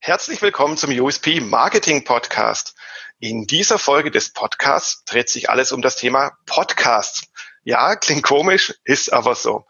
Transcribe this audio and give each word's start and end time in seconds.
Herzlich 0.00 0.40
willkommen 0.40 0.78
zum 0.78 0.90
USP 0.98 1.40
Marketing 1.40 2.04
Podcast. 2.04 2.74
In 3.18 3.46
dieser 3.46 3.78
Folge 3.78 4.10
des 4.10 4.32
Podcasts 4.32 5.04
dreht 5.04 5.28
sich 5.28 5.50
alles 5.50 5.72
um 5.72 5.82
das 5.82 5.96
Thema 5.96 6.32
Podcasts. 6.46 7.28
Ja, 7.62 7.94
klingt 7.94 8.22
komisch, 8.22 8.74
ist 8.84 9.12
aber 9.12 9.34
so. 9.34 9.66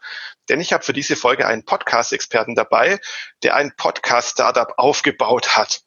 Denn 0.47 0.61
ich 0.61 0.71
habe 0.71 0.85
für 0.85 0.93
diese 0.93 1.17
Folge 1.17 1.45
einen 1.45 1.65
Podcast-Experten 1.65 2.55
dabei, 2.55 2.99
der 3.43 3.55
ein 3.55 3.73
Podcast-Startup 3.75 4.73
aufgebaut 4.77 5.57
hat. 5.57 5.81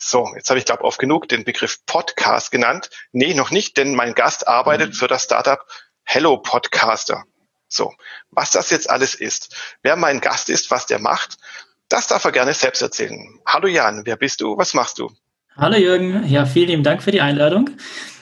So, 0.00 0.32
jetzt 0.36 0.48
habe 0.48 0.60
ich 0.60 0.64
glaube 0.64 0.84
oft 0.84 1.00
genug 1.00 1.28
den 1.28 1.42
Begriff 1.42 1.84
Podcast 1.84 2.52
genannt. 2.52 2.88
Nee, 3.10 3.34
noch 3.34 3.50
nicht, 3.50 3.76
denn 3.76 3.96
mein 3.96 4.14
Gast 4.14 4.46
arbeitet 4.46 4.94
für 4.94 5.08
das 5.08 5.24
Startup 5.24 5.58
Hello 6.04 6.38
Podcaster. 6.38 7.24
So, 7.66 7.92
was 8.30 8.52
das 8.52 8.70
jetzt 8.70 8.88
alles 8.88 9.16
ist, 9.16 9.56
wer 9.82 9.96
mein 9.96 10.20
Gast 10.20 10.50
ist, 10.50 10.70
was 10.70 10.86
der 10.86 11.00
macht, 11.00 11.36
das 11.88 12.06
darf 12.06 12.24
er 12.24 12.30
gerne 12.30 12.54
selbst 12.54 12.80
erzählen. 12.80 13.40
Hallo 13.44 13.66
Jan, 13.66 14.06
wer 14.06 14.16
bist 14.16 14.40
du? 14.40 14.56
Was 14.56 14.72
machst 14.72 15.00
du? 15.00 15.10
Hallo 15.56 15.76
Jürgen, 15.76 16.24
ja, 16.28 16.46
vielen 16.46 16.68
lieben 16.68 16.84
Dank 16.84 17.02
für 17.02 17.10
die 17.10 17.20
Einladung. 17.20 17.70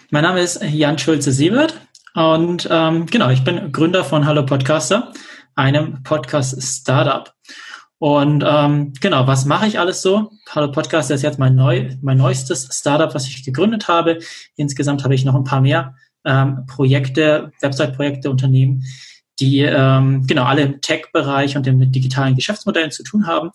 Mein 0.08 0.22
Name 0.22 0.40
ist 0.40 0.62
Jan 0.62 0.98
Schulze-Siebert 0.98 1.78
und 2.14 2.66
ähm, 2.70 3.04
genau, 3.04 3.28
ich 3.28 3.44
bin 3.44 3.70
Gründer 3.70 4.02
von 4.02 4.24
Hallo 4.24 4.46
Podcaster, 4.46 5.12
einem 5.54 6.02
Podcast-Startup. 6.02 7.34
Und 7.98 8.44
ähm, 8.46 8.92
genau, 9.00 9.26
was 9.26 9.46
mache 9.46 9.66
ich 9.66 9.78
alles 9.78 10.02
so? 10.02 10.30
Hallo 10.50 10.70
Podcaster 10.70 11.14
ist 11.14 11.22
jetzt 11.22 11.38
mein, 11.38 11.54
neu, 11.54 11.96
mein 12.02 12.18
neuestes 12.18 12.68
Startup, 12.70 13.14
was 13.14 13.26
ich 13.26 13.42
gegründet 13.42 13.88
habe. 13.88 14.18
Insgesamt 14.56 15.02
habe 15.02 15.14
ich 15.14 15.24
noch 15.24 15.34
ein 15.34 15.44
paar 15.44 15.62
mehr 15.62 15.94
ähm, 16.24 16.66
Projekte, 16.66 17.52
Website-Projekte, 17.60 18.30
Unternehmen, 18.30 18.84
die 19.40 19.60
ähm, 19.60 20.26
genau 20.26 20.44
alle 20.44 20.62
im 20.62 20.80
Tech-Bereich 20.82 21.56
und 21.56 21.64
den 21.64 21.90
digitalen 21.90 22.34
Geschäftsmodellen 22.34 22.90
zu 22.90 23.02
tun 23.02 23.26
haben. 23.26 23.50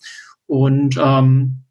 Und 0.48 0.98
ähm, 1.00 1.64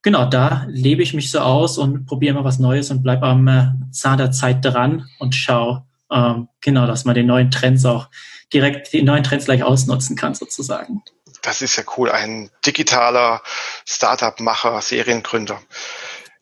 genau, 0.00 0.24
da 0.24 0.64
lebe 0.68 1.02
ich 1.02 1.12
mich 1.12 1.30
so 1.30 1.40
aus 1.40 1.76
und 1.76 2.06
probiere 2.06 2.34
immer 2.34 2.44
was 2.44 2.58
Neues 2.58 2.90
und 2.90 3.02
bleib 3.02 3.22
am 3.22 3.46
äh, 3.46 3.72
Zahn 3.90 4.18
der 4.18 4.30
Zeit 4.30 4.64
dran 4.64 5.06
und 5.18 5.34
schau 5.34 5.84
ähm, 6.10 6.48
genau, 6.62 6.86
dass 6.86 7.04
man 7.04 7.14
den 7.14 7.26
neuen 7.26 7.50
Trends 7.50 7.84
auch 7.84 8.08
direkt 8.52 8.92
die 8.92 9.02
neuen 9.02 9.24
Trends 9.24 9.44
gleich 9.44 9.62
ausnutzen 9.62 10.16
kann 10.16 10.34
sozusagen. 10.34 11.02
Das 11.46 11.62
ist 11.62 11.76
ja 11.76 11.84
cool, 11.96 12.10
ein 12.10 12.50
digitaler 12.66 13.40
Startup-Macher, 13.86 14.82
Seriengründer. 14.82 15.62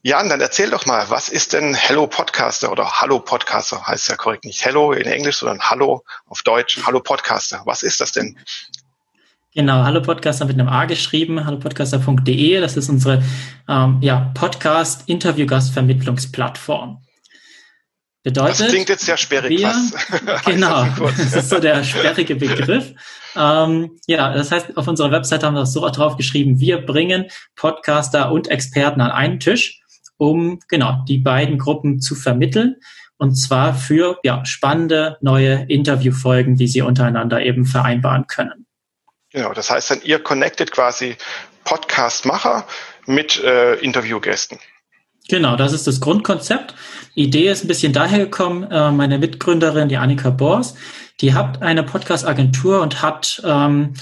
Jan, 0.01 0.31
dann 0.31 0.41
erzähl 0.41 0.71
doch 0.71 0.87
mal, 0.87 1.11
was 1.11 1.29
ist 1.29 1.53
denn 1.53 1.75
Hello 1.75 2.07
Podcaster 2.07 2.73
oder 2.73 3.03
Hallo 3.03 3.21
Podcaster? 3.21 3.87
Heißt 3.87 4.09
ja 4.09 4.17
korrekt 4.17 4.47
nicht 4.47 4.65
Hello 4.65 4.93
in 4.93 5.05
Englisch, 5.05 5.37
sondern 5.37 5.61
Hallo 5.61 6.05
auf 6.27 6.41
Deutsch. 6.41 6.81
Hallo 6.87 7.01
Podcaster. 7.01 7.61
Was 7.67 7.83
ist 7.83 8.01
das 8.01 8.13
denn? 8.13 8.39
Genau, 9.55 9.85
Hallo 9.85 10.01
Podcaster 10.01 10.47
mit 10.47 10.59
einem 10.59 10.69
A 10.69 10.87
geschrieben, 10.87 11.45
hallopodcaster.de. 11.45 12.63
Das 12.63 12.79
ist 12.79 12.89
unsere 12.89 13.23
ähm, 13.69 13.99
ja, 14.01 14.33
Podcast-Interview-Gastvermittlungsplattform. 14.33 17.04
Bedeutet, 18.25 18.61
das 18.61 18.69
klingt 18.69 18.89
jetzt 18.89 19.05
sehr 19.05 19.17
sperrig. 19.17 19.61
Wir, 19.61 19.73
genau, 20.47 20.87
das 20.99 21.35
ist 21.35 21.51
so 21.51 21.61
der 21.61 21.85
sperrige 21.85 22.35
Begriff. 22.35 22.93
Ähm, 23.37 23.99
ja, 24.07 24.33
das 24.33 24.51
heißt, 24.51 24.77
auf 24.77 24.89
unserer 24.89 25.13
Website 25.13 25.45
haben 25.45 25.55
wir 25.55 25.61
das 25.61 25.73
so 25.73 25.87
drauf 25.91 26.17
geschrieben, 26.17 26.59
wir 26.59 26.79
bringen 26.85 27.27
Podcaster 27.55 28.33
und 28.33 28.49
Experten 28.49 29.01
an 29.01 29.11
einen 29.11 29.41
Tisch 29.41 29.85
um 30.17 30.61
genau 30.69 31.05
die 31.09 31.19
beiden 31.19 31.59
Gruppen 31.59 32.01
zu 32.01 32.15
vermitteln. 32.15 32.77
Und 33.17 33.37
zwar 33.37 33.75
für 33.75 34.19
ja, 34.23 34.45
spannende 34.45 35.19
neue 35.21 35.67
Interviewfolgen, 35.69 36.57
die 36.57 36.67
sie 36.67 36.83
untereinander 36.83 37.41
eben 37.41 37.65
vereinbaren 37.65 38.27
können. 38.27 38.67
Genau, 39.31 39.53
das 39.53 39.71
heißt 39.71 39.91
dann, 39.91 40.03
ihr 40.03 40.19
connectet 40.23 40.73
quasi 40.73 41.17
Podcast-Macher 41.65 42.67
mit 43.07 43.43
äh, 43.43 43.75
Interviewgästen. 43.77 44.59
Genau, 45.29 45.57
das 45.57 45.73
ist 45.73 45.87
das 45.87 46.01
Grundkonzept. 46.01 46.75
Idee 47.15 47.49
ist 47.49 47.65
ein 47.65 47.69
bisschen 47.69 47.93
daher 47.93 48.19
gekommen, 48.19 48.65
äh, 48.65 48.91
meine 48.91 49.19
Mitgründerin, 49.19 49.89
die 49.89 49.97
Annika 49.97 50.31
Bors, 50.31 50.75
die 51.21 51.33
hat 51.33 51.63
eine 51.63 51.83
Podcast-Agentur 51.83 52.83
und 52.83 53.01
hat 53.01 53.41
ähm, 53.45 53.95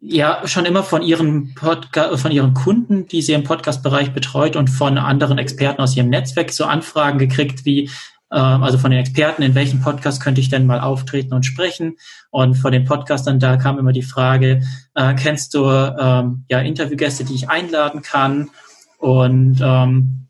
ja 0.00 0.46
schon 0.46 0.64
immer 0.64 0.82
von 0.82 1.02
ihren 1.02 1.54
Podca 1.54 2.16
von 2.16 2.32
ihren 2.32 2.54
Kunden, 2.54 3.06
die 3.06 3.22
sie 3.22 3.34
im 3.34 3.44
Podcast-Bereich 3.44 4.12
betreut 4.12 4.56
und 4.56 4.68
von 4.68 4.98
anderen 4.98 5.38
Experten 5.38 5.82
aus 5.82 5.96
ihrem 5.96 6.08
Netzwerk 6.08 6.50
so 6.50 6.64
Anfragen 6.64 7.18
gekriegt 7.18 7.64
wie 7.64 7.90
äh, 8.30 8.36
also 8.36 8.78
von 8.78 8.90
den 8.90 9.00
Experten, 9.00 9.42
in 9.42 9.54
welchem 9.54 9.80
Podcast 9.82 10.22
könnte 10.22 10.40
ich 10.40 10.48
denn 10.48 10.64
mal 10.66 10.80
auftreten 10.80 11.34
und 11.34 11.44
sprechen? 11.44 11.98
Und 12.30 12.54
von 12.54 12.72
den 12.72 12.84
Podcastern, 12.84 13.38
da 13.38 13.58
kam 13.58 13.78
immer 13.78 13.92
die 13.92 14.02
Frage, 14.02 14.62
äh, 14.94 15.14
kennst 15.14 15.52
du 15.54 15.66
ähm, 15.66 16.44
ja 16.48 16.60
Interviewgäste, 16.60 17.24
die 17.24 17.34
ich 17.34 17.50
einladen 17.50 18.00
kann? 18.00 18.50
Und 18.98 19.58
ähm, 19.62 20.21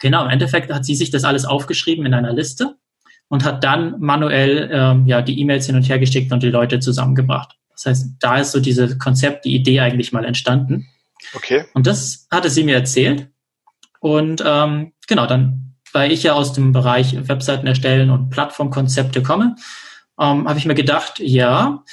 genau, 0.00 0.24
im 0.24 0.30
Endeffekt 0.30 0.72
hat 0.72 0.84
sie 0.84 0.94
sich 0.94 1.10
das 1.10 1.24
alles 1.24 1.44
aufgeschrieben 1.44 2.06
in 2.06 2.14
einer 2.14 2.32
Liste 2.32 2.76
und 3.28 3.44
hat 3.44 3.62
dann 3.62 4.00
manuell 4.00 4.68
ähm, 4.72 5.06
ja 5.06 5.22
die 5.22 5.38
E-Mails 5.38 5.66
hin 5.66 5.76
und 5.76 5.88
her 5.88 5.98
geschickt 5.98 6.32
und 6.32 6.42
die 6.42 6.50
Leute 6.50 6.80
zusammengebracht. 6.80 7.56
Das 7.72 7.86
heißt, 7.86 8.06
da 8.18 8.38
ist 8.38 8.52
so 8.52 8.60
diese 8.60 8.98
Konzept, 8.98 9.44
die 9.44 9.54
Idee 9.54 9.80
eigentlich 9.80 10.12
mal 10.12 10.24
entstanden. 10.24 10.88
Okay. 11.34 11.64
Und 11.74 11.86
das 11.86 12.26
hatte 12.30 12.50
sie 12.50 12.64
mir 12.64 12.74
erzählt. 12.74 13.28
Und 14.00 14.42
ähm, 14.44 14.92
genau, 15.06 15.26
dann, 15.26 15.76
weil 15.92 16.12
ich 16.12 16.22
ja 16.22 16.32
aus 16.32 16.52
dem 16.52 16.72
Bereich 16.72 17.28
Webseiten 17.28 17.66
erstellen 17.66 18.10
und 18.10 18.30
Plattformkonzepte 18.30 19.22
komme, 19.22 19.56
ähm, 20.18 20.48
habe 20.48 20.58
ich 20.58 20.66
mir 20.66 20.74
gedacht, 20.74 21.20
ja, 21.20 21.84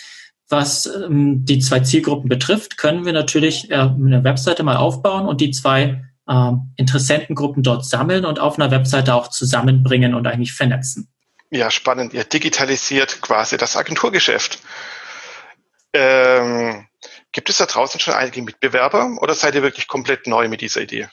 was 0.50 0.85
ähm, 0.85 1.46
die 1.46 1.59
zwei 1.59 1.81
Zielgruppen 1.81 2.29
betrifft, 2.29 2.78
können 2.78 3.06
wir 3.06 3.13
natürlich 3.13 3.69
äh, 3.69 3.75
eine 3.75 4.23
Webseite 4.23 4.63
mal 4.63 4.78
aufbauen 4.78 5.28
und 5.28 5.41
die 5.41 5.51
zwei 5.51 6.06
ähm, 6.30 6.74
Interessentengruppen 6.76 7.64
dort 7.64 7.86
sammeln 7.86 8.26
und 8.26 8.40
auf 8.40 8.60
einer 8.60 8.72
Webseite 8.72 9.14
auch 9.14 9.30
zusammenbringen 9.30 10.14
und 10.14 10.28
eigentlich 10.28 10.54
vernetzen. 10.54 11.10
Ja, 11.50 11.72
spannend. 11.72 12.14
Ihr 12.14 12.24
digitalisiert 12.24 13.22
quasi 13.22 13.58
das 13.58 13.78
Agenturgeschäft. 13.78 14.60
Ähm, 15.94 16.88
gibt 17.32 17.50
es 17.50 17.58
da 17.58 17.66
draußen 17.66 18.00
schon 18.00 18.14
einige 18.14 18.42
Mitbewerber 18.42 19.18
oder 19.22 19.34
seid 19.34 19.56
ihr 19.56 19.64
wirklich 19.64 19.88
komplett 19.88 20.28
neu 20.28 20.50
mit 20.50 20.62
dieser 20.62 20.82
Idee? 20.82 21.08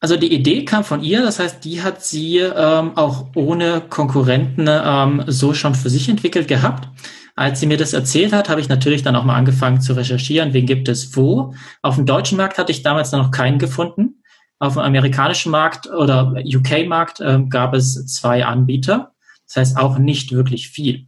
Also 0.00 0.16
die 0.16 0.32
Idee 0.32 0.64
kam 0.64 0.84
von 0.84 1.02
ihr, 1.02 1.22
das 1.22 1.40
heißt, 1.40 1.64
die 1.64 1.82
hat 1.82 2.04
sie 2.04 2.38
ähm, 2.38 2.96
auch 2.96 3.26
ohne 3.34 3.80
Konkurrenten 3.80 4.68
ähm, 4.68 5.24
so 5.26 5.54
schon 5.54 5.74
für 5.74 5.90
sich 5.90 6.08
entwickelt 6.08 6.46
gehabt. 6.46 6.88
Als 7.34 7.60
sie 7.60 7.66
mir 7.66 7.76
das 7.76 7.92
erzählt 7.92 8.32
hat, 8.32 8.48
habe 8.48 8.60
ich 8.60 8.68
natürlich 8.68 9.02
dann 9.02 9.16
auch 9.16 9.24
mal 9.24 9.36
angefangen 9.36 9.80
zu 9.80 9.94
recherchieren, 9.94 10.52
wen 10.52 10.66
gibt 10.66 10.88
es 10.88 11.16
wo. 11.16 11.54
Auf 11.82 11.96
dem 11.96 12.06
deutschen 12.06 12.36
Markt 12.36 12.58
hatte 12.58 12.72
ich 12.72 12.82
damals 12.82 13.10
noch 13.12 13.30
keinen 13.30 13.58
gefunden. 13.58 14.17
Auf 14.58 14.74
dem 14.74 14.82
amerikanischen 14.82 15.52
Markt 15.52 15.88
oder 15.88 16.34
UK-Markt 16.44 17.20
äh, 17.20 17.40
gab 17.48 17.74
es 17.74 18.06
zwei 18.06 18.44
Anbieter. 18.44 19.12
Das 19.46 19.56
heißt 19.56 19.76
auch 19.78 19.98
nicht 19.98 20.32
wirklich 20.32 20.68
viel. 20.68 21.06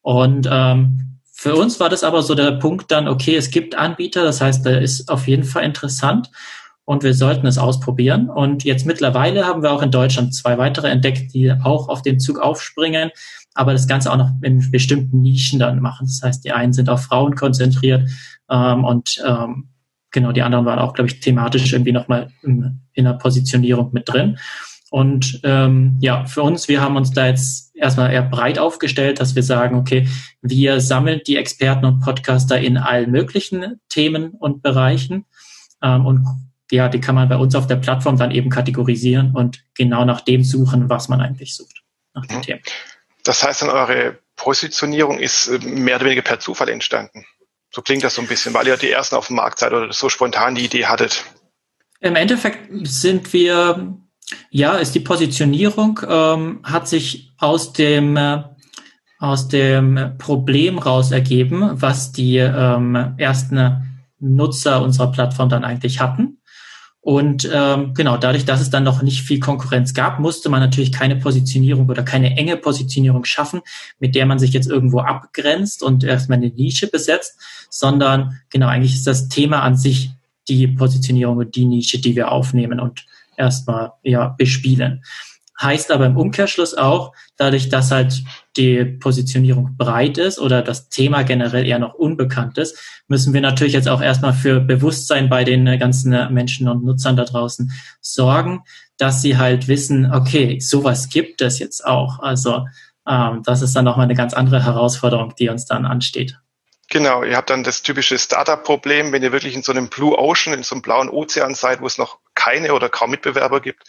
Und 0.00 0.48
ähm, 0.50 1.20
für 1.32 1.56
uns 1.56 1.80
war 1.80 1.88
das 1.88 2.04
aber 2.04 2.22
so 2.22 2.34
der 2.34 2.52
Punkt 2.52 2.90
dann, 2.90 3.08
okay, 3.08 3.34
es 3.34 3.50
gibt 3.50 3.74
Anbieter, 3.74 4.22
das 4.22 4.40
heißt, 4.40 4.64
da 4.64 4.76
ist 4.78 5.08
auf 5.08 5.26
jeden 5.26 5.44
Fall 5.44 5.64
interessant 5.64 6.30
und 6.84 7.02
wir 7.02 7.14
sollten 7.14 7.46
es 7.46 7.58
ausprobieren. 7.58 8.28
Und 8.28 8.64
jetzt 8.64 8.86
mittlerweile 8.86 9.46
haben 9.46 9.62
wir 9.62 9.72
auch 9.72 9.82
in 9.82 9.90
Deutschland 9.90 10.34
zwei 10.34 10.58
weitere 10.58 10.88
entdeckt, 10.88 11.34
die 11.34 11.52
auch 11.52 11.88
auf 11.88 12.02
den 12.02 12.20
Zug 12.20 12.38
aufspringen, 12.38 13.10
aber 13.54 13.72
das 13.72 13.86
Ganze 13.86 14.12
auch 14.12 14.16
noch 14.16 14.30
in 14.42 14.70
bestimmten 14.70 15.20
Nischen 15.20 15.58
dann 15.58 15.80
machen. 15.80 16.06
Das 16.06 16.20
heißt, 16.22 16.44
die 16.44 16.52
einen 16.52 16.72
sind 16.72 16.88
auf 16.88 17.02
Frauen 17.02 17.34
konzentriert 17.34 18.08
ähm, 18.50 18.84
und 18.84 19.20
ähm, 19.26 19.68
genau, 20.12 20.32
die 20.32 20.42
anderen 20.42 20.64
waren 20.64 20.78
auch, 20.78 20.94
glaube 20.94 21.10
ich, 21.10 21.20
thematisch 21.20 21.72
irgendwie 21.72 21.92
nochmal 21.92 22.30
in, 22.42 22.80
in 22.92 23.04
der 23.04 23.14
Positionierung 23.14 23.92
mit 23.92 24.08
drin. 24.08 24.38
Und 24.90 25.40
ähm, 25.42 25.96
ja, 26.00 26.26
für 26.26 26.42
uns, 26.42 26.68
wir 26.68 26.82
haben 26.82 26.96
uns 26.96 27.12
da 27.12 27.26
jetzt 27.26 27.74
erstmal 27.74 28.12
eher 28.12 28.22
breit 28.22 28.58
aufgestellt, 28.58 29.20
dass 29.20 29.34
wir 29.34 29.42
sagen, 29.42 29.76
okay, 29.76 30.06
wir 30.42 30.80
sammeln 30.80 31.22
die 31.26 31.38
Experten 31.38 31.86
und 31.86 32.00
Podcaster 32.00 32.60
in 32.60 32.76
allen 32.76 33.10
möglichen 33.10 33.80
Themen 33.88 34.32
und 34.32 34.62
Bereichen. 34.62 35.24
Ähm, 35.82 36.04
und 36.04 36.26
ja, 36.70 36.90
die 36.90 37.00
kann 37.00 37.14
man 37.14 37.28
bei 37.28 37.36
uns 37.36 37.54
auf 37.54 37.66
der 37.66 37.76
Plattform 37.76 38.18
dann 38.18 38.32
eben 38.32 38.50
kategorisieren 38.50 39.34
und 39.34 39.64
genau 39.74 40.04
nach 40.04 40.20
dem 40.20 40.44
suchen, 40.44 40.90
was 40.90 41.08
man 41.08 41.22
eigentlich 41.22 41.56
sucht. 41.56 41.82
Nach 42.12 42.26
den 42.26 42.38
mhm. 42.38 42.42
Themen. 42.42 42.60
Das 43.24 43.42
heißt 43.42 43.62
dann, 43.62 43.70
eure 43.70 44.18
Positionierung 44.36 45.18
ist 45.18 45.48
äh, 45.48 45.58
mehr 45.58 45.96
oder 45.96 46.04
weniger 46.04 46.22
per 46.22 46.38
Zufall 46.38 46.68
entstanden. 46.68 47.24
So 47.72 47.82
klingt 47.82 48.04
das 48.04 48.14
so 48.14 48.22
ein 48.22 48.28
bisschen, 48.28 48.52
weil 48.54 48.66
ihr 48.66 48.76
die 48.76 48.90
ersten 48.90 49.16
auf 49.16 49.28
dem 49.28 49.36
Markt 49.36 49.58
seid 49.58 49.72
oder 49.72 49.92
so 49.92 50.08
spontan 50.08 50.54
die 50.54 50.66
Idee 50.66 50.86
hattet. 50.86 51.24
Im 52.00 52.16
Endeffekt 52.16 52.68
sind 52.86 53.32
wir 53.32 53.98
ja, 54.50 54.74
ist 54.74 54.94
die 54.94 55.00
Positionierung, 55.00 56.00
ähm, 56.08 56.60
hat 56.62 56.88
sich 56.88 57.32
aus 57.38 57.72
dem, 57.72 58.16
äh, 58.16 58.42
aus 59.18 59.48
dem 59.48 60.16
Problem 60.18 60.78
raus 60.78 61.12
ergeben, 61.12 61.70
was 61.74 62.12
die 62.12 62.38
ähm, 62.38 63.14
ersten 63.16 64.04
Nutzer 64.18 64.82
unserer 64.82 65.10
Plattform 65.12 65.48
dann 65.48 65.64
eigentlich 65.64 66.00
hatten. 66.00 66.38
Und 67.04 67.50
ähm, 67.52 67.94
genau, 67.94 68.16
dadurch, 68.16 68.44
dass 68.44 68.60
es 68.60 68.70
dann 68.70 68.84
noch 68.84 69.02
nicht 69.02 69.22
viel 69.22 69.40
Konkurrenz 69.40 69.92
gab, 69.92 70.20
musste 70.20 70.48
man 70.48 70.60
natürlich 70.60 70.92
keine 70.92 71.16
Positionierung 71.16 71.88
oder 71.88 72.04
keine 72.04 72.36
enge 72.36 72.56
Positionierung 72.56 73.24
schaffen, 73.24 73.60
mit 73.98 74.14
der 74.14 74.24
man 74.24 74.38
sich 74.38 74.52
jetzt 74.52 74.70
irgendwo 74.70 75.00
abgrenzt 75.00 75.82
und 75.82 76.04
erstmal 76.04 76.38
eine 76.38 76.50
Nische 76.50 76.86
besetzt, 76.86 77.40
sondern 77.70 78.40
genau, 78.50 78.68
eigentlich 78.68 78.94
ist 78.94 79.08
das 79.08 79.28
Thema 79.28 79.62
an 79.62 79.76
sich 79.76 80.10
die 80.48 80.68
Positionierung 80.68 81.38
und 81.38 81.56
die 81.56 81.64
Nische, 81.64 82.00
die 82.00 82.14
wir 82.14 82.30
aufnehmen 82.30 82.78
und 82.78 83.04
erstmal 83.36 83.94
ja 84.04 84.28
bespielen. 84.28 85.02
Heißt 85.60 85.90
aber 85.90 86.06
im 86.06 86.16
Umkehrschluss 86.16 86.74
auch, 86.74 87.12
dadurch, 87.36 87.68
dass 87.68 87.90
halt 87.90 88.22
die 88.56 88.84
Positionierung 88.84 89.76
breit 89.76 90.18
ist 90.18 90.38
oder 90.38 90.62
das 90.62 90.88
Thema 90.88 91.22
generell 91.22 91.66
eher 91.66 91.78
noch 91.78 91.94
unbekannt 91.94 92.58
ist, 92.58 92.78
müssen 93.08 93.32
wir 93.32 93.40
natürlich 93.40 93.72
jetzt 93.72 93.88
auch 93.88 94.02
erstmal 94.02 94.34
für 94.34 94.60
Bewusstsein 94.60 95.28
bei 95.28 95.44
den 95.44 95.78
ganzen 95.78 96.10
Menschen 96.32 96.68
und 96.68 96.84
Nutzern 96.84 97.16
da 97.16 97.24
draußen 97.24 97.72
sorgen, 98.00 98.62
dass 98.98 99.22
sie 99.22 99.38
halt 99.38 99.68
wissen, 99.68 100.12
okay, 100.12 100.60
sowas 100.60 101.08
gibt 101.08 101.40
es 101.40 101.58
jetzt 101.58 101.84
auch. 101.84 102.20
Also 102.20 102.66
ähm, 103.08 103.42
das 103.44 103.62
ist 103.62 103.74
dann 103.74 103.84
nochmal 103.84 104.04
eine 104.04 104.14
ganz 104.14 104.34
andere 104.34 104.64
Herausforderung, 104.64 105.34
die 105.38 105.48
uns 105.48 105.66
dann 105.66 105.86
ansteht. 105.86 106.38
Genau, 106.88 107.22
ihr 107.22 107.38
habt 107.38 107.48
dann 107.48 107.64
das 107.64 107.82
typische 107.82 108.18
Startup-Problem, 108.18 109.12
wenn 109.12 109.22
ihr 109.22 109.32
wirklich 109.32 109.54
in 109.54 109.62
so 109.62 109.72
einem 109.72 109.88
Blue 109.88 110.18
Ocean, 110.18 110.52
in 110.54 110.62
so 110.62 110.74
einem 110.74 110.82
blauen 110.82 111.08
Ozean 111.08 111.54
seid, 111.54 111.80
wo 111.80 111.86
es 111.86 111.96
noch 111.96 112.18
keine 112.34 112.74
oder 112.74 112.90
kaum 112.90 113.10
Mitbewerber 113.10 113.60
gibt, 113.60 113.84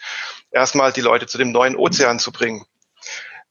erstmal 0.50 0.90
die 0.90 1.02
Leute 1.02 1.26
zu 1.26 1.36
dem 1.36 1.52
neuen 1.52 1.76
Ozean 1.76 2.18
zu 2.18 2.32
bringen. 2.32 2.64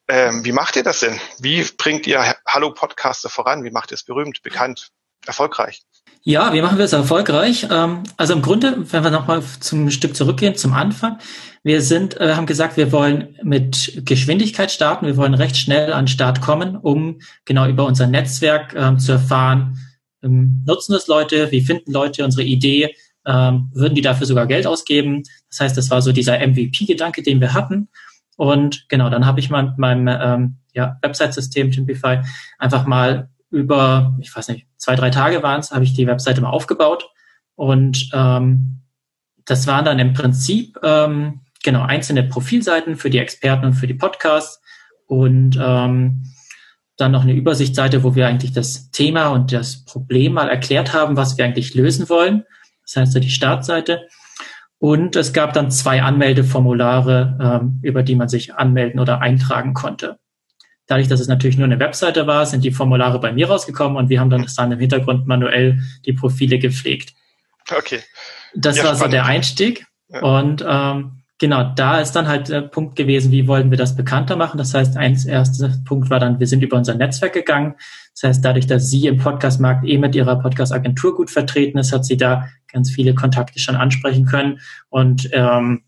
Ähm, 0.09 0.43
wie 0.43 0.51
macht 0.51 0.75
ihr 0.75 0.83
das 0.83 0.99
denn? 0.99 1.17
Wie 1.39 1.65
bringt 1.77 2.07
ihr 2.07 2.21
Hallo 2.45 2.73
Podcaster 2.73 3.29
voran? 3.29 3.63
Wie 3.63 3.71
macht 3.71 3.91
ihr 3.91 3.95
es 3.95 4.03
berühmt, 4.03 4.41
bekannt, 4.43 4.89
erfolgreich? 5.25 5.81
Ja, 6.25 6.53
wie 6.53 6.61
machen 6.61 6.77
wir 6.77 6.85
es 6.85 6.93
erfolgreich? 6.93 7.67
Ähm, 7.69 8.03
also 8.17 8.33
im 8.33 8.41
Grunde, 8.41 8.77
wenn 8.91 9.03
wir 9.03 9.11
nochmal 9.11 9.43
zum 9.59 9.91
Stück 9.91 10.15
zurückgehen, 10.15 10.55
zum 10.55 10.73
Anfang, 10.73 11.19
wir 11.63 11.81
sind, 11.81 12.19
äh, 12.19 12.35
haben 12.35 12.45
gesagt, 12.45 12.75
wir 12.75 12.91
wollen 12.91 13.37
mit 13.43 14.01
Geschwindigkeit 14.05 14.71
starten. 14.71 15.05
Wir 15.05 15.17
wollen 15.17 15.33
recht 15.33 15.57
schnell 15.57 15.93
an 15.93 16.07
Start 16.07 16.41
kommen, 16.41 16.75
um 16.75 17.19
genau 17.45 17.67
über 17.67 17.85
unser 17.85 18.07
Netzwerk 18.07 18.73
ähm, 18.75 18.99
zu 18.99 19.13
erfahren, 19.13 19.79
ähm, 20.21 20.63
nutzen 20.65 20.93
es 20.95 21.07
Leute, 21.07 21.51
wie 21.51 21.61
finden 21.61 21.91
Leute 21.91 22.23
unsere 22.25 22.43
Idee, 22.43 22.95
ähm, 23.25 23.69
würden 23.73 23.95
die 23.95 24.01
dafür 24.01 24.27
sogar 24.27 24.47
Geld 24.47 24.67
ausgeben. 24.67 25.23
Das 25.49 25.61
heißt, 25.61 25.77
das 25.77 25.89
war 25.89 26.01
so 26.01 26.11
dieser 26.11 26.39
MVP-Gedanke, 26.39 27.23
den 27.23 27.39
wir 27.39 27.53
hatten. 27.53 27.89
Und 28.37 28.87
genau, 28.89 29.09
dann 29.09 29.25
habe 29.25 29.39
ich 29.39 29.49
mal 29.49 29.63
mit 29.63 29.77
meinem 29.77 30.07
ähm, 30.07 30.57
ja, 30.73 30.97
Website-System 31.01 31.71
Timpify 31.71 32.21
einfach 32.57 32.85
mal 32.85 33.29
über, 33.49 34.17
ich 34.19 34.35
weiß 34.35 34.47
nicht, 34.49 34.67
zwei, 34.77 34.95
drei 34.95 35.11
Tage 35.11 35.43
waren 35.43 35.59
es, 35.59 35.71
habe 35.71 35.83
ich 35.83 35.93
die 35.93 36.07
Webseite 36.07 36.41
mal 36.41 36.49
aufgebaut. 36.49 37.09
Und 37.55 38.09
ähm, 38.13 38.81
das 39.45 39.67
waren 39.67 39.85
dann 39.85 39.99
im 39.99 40.13
Prinzip 40.13 40.79
ähm, 40.81 41.41
genau 41.63 41.83
einzelne 41.83 42.23
Profilseiten 42.23 42.95
für 42.95 43.09
die 43.09 43.19
Experten 43.19 43.65
und 43.65 43.73
für 43.73 43.87
die 43.87 43.93
Podcasts 43.93 44.61
und 45.07 45.59
ähm, 45.61 46.23
dann 46.97 47.11
noch 47.11 47.23
eine 47.23 47.33
Übersichtsseite, 47.33 48.03
wo 48.03 48.15
wir 48.15 48.27
eigentlich 48.27 48.53
das 48.53 48.91
Thema 48.91 49.29
und 49.29 49.51
das 49.51 49.85
Problem 49.85 50.33
mal 50.33 50.49
erklärt 50.49 50.93
haben, 50.93 51.17
was 51.17 51.37
wir 51.37 51.45
eigentlich 51.45 51.73
lösen 51.73 52.09
wollen. 52.09 52.45
Das 52.83 52.95
heißt, 52.95 53.15
die 53.15 53.29
Startseite. 53.29 54.07
Und 54.83 55.15
es 55.15 55.31
gab 55.31 55.53
dann 55.53 55.71
zwei 55.71 56.01
Anmeldeformulare, 56.01 57.39
ähm, 57.41 57.79
über 57.83 58.03
die 58.03 58.15
man 58.15 58.27
sich 58.27 58.55
anmelden 58.55 58.99
oder 58.99 59.21
eintragen 59.21 59.73
konnte. 59.73 60.19
Dadurch, 60.87 61.07
dass 61.07 61.21
es 61.21 61.29
natürlich 61.29 61.55
nur 61.57 61.63
eine 61.63 61.79
Webseite 61.79 62.27
war, 62.27 62.45
sind 62.45 62.65
die 62.65 62.71
Formulare 62.71 63.21
bei 63.21 63.31
mir 63.31 63.47
rausgekommen 63.47 63.95
und 63.95 64.09
wir 64.09 64.19
haben 64.19 64.29
dann, 64.29 64.45
dann 64.57 64.73
im 64.73 64.79
Hintergrund 64.79 65.25
manuell 65.25 65.79
die 66.05 66.11
Profile 66.11 66.59
gepflegt. 66.59 67.13
Okay. 67.71 68.01
Das 68.55 68.75
ja, 68.75 68.83
war 68.83 68.95
spannend. 68.95 68.99
so 68.99 69.07
der 69.07 69.25
Einstieg. 69.25 69.85
Ja. 70.09 70.19
Und 70.19 70.65
ähm, 70.67 71.23
genau, 71.39 71.71
da 71.77 72.01
ist 72.01 72.11
dann 72.11 72.27
halt 72.27 72.49
der 72.49 72.63
Punkt 72.63 72.97
gewesen, 72.97 73.31
wie 73.31 73.47
wollen 73.47 73.71
wir 73.71 73.77
das 73.77 73.95
bekannter 73.95 74.35
machen. 74.35 74.57
Das 74.57 74.73
heißt, 74.73 74.97
eins 74.97 75.23
erster 75.23 75.71
Punkt 75.85 76.09
war 76.09 76.19
dann, 76.19 76.41
wir 76.41 76.47
sind 76.47 76.61
über 76.61 76.75
unser 76.75 76.95
Netzwerk 76.95 77.31
gegangen. 77.31 77.75
Das 78.13 78.29
heißt, 78.29 78.45
dadurch, 78.45 78.67
dass 78.67 78.89
sie 78.89 79.07
im 79.07 79.17
Podcastmarkt 79.17 79.85
eh 79.87 79.97
mit 79.97 80.15
ihrer 80.15 80.39
Podcast-Agentur 80.39 81.15
gut 81.15 81.31
vertreten 81.31 81.77
ist, 81.77 81.91
hat 81.91 82.05
sie 82.05 82.17
da 82.17 82.47
ganz 82.71 82.91
viele 82.91 83.15
Kontakte 83.15 83.59
schon 83.59 83.75
ansprechen 83.75 84.25
können. 84.25 84.59
Und 84.89 85.29
ähm, 85.33 85.83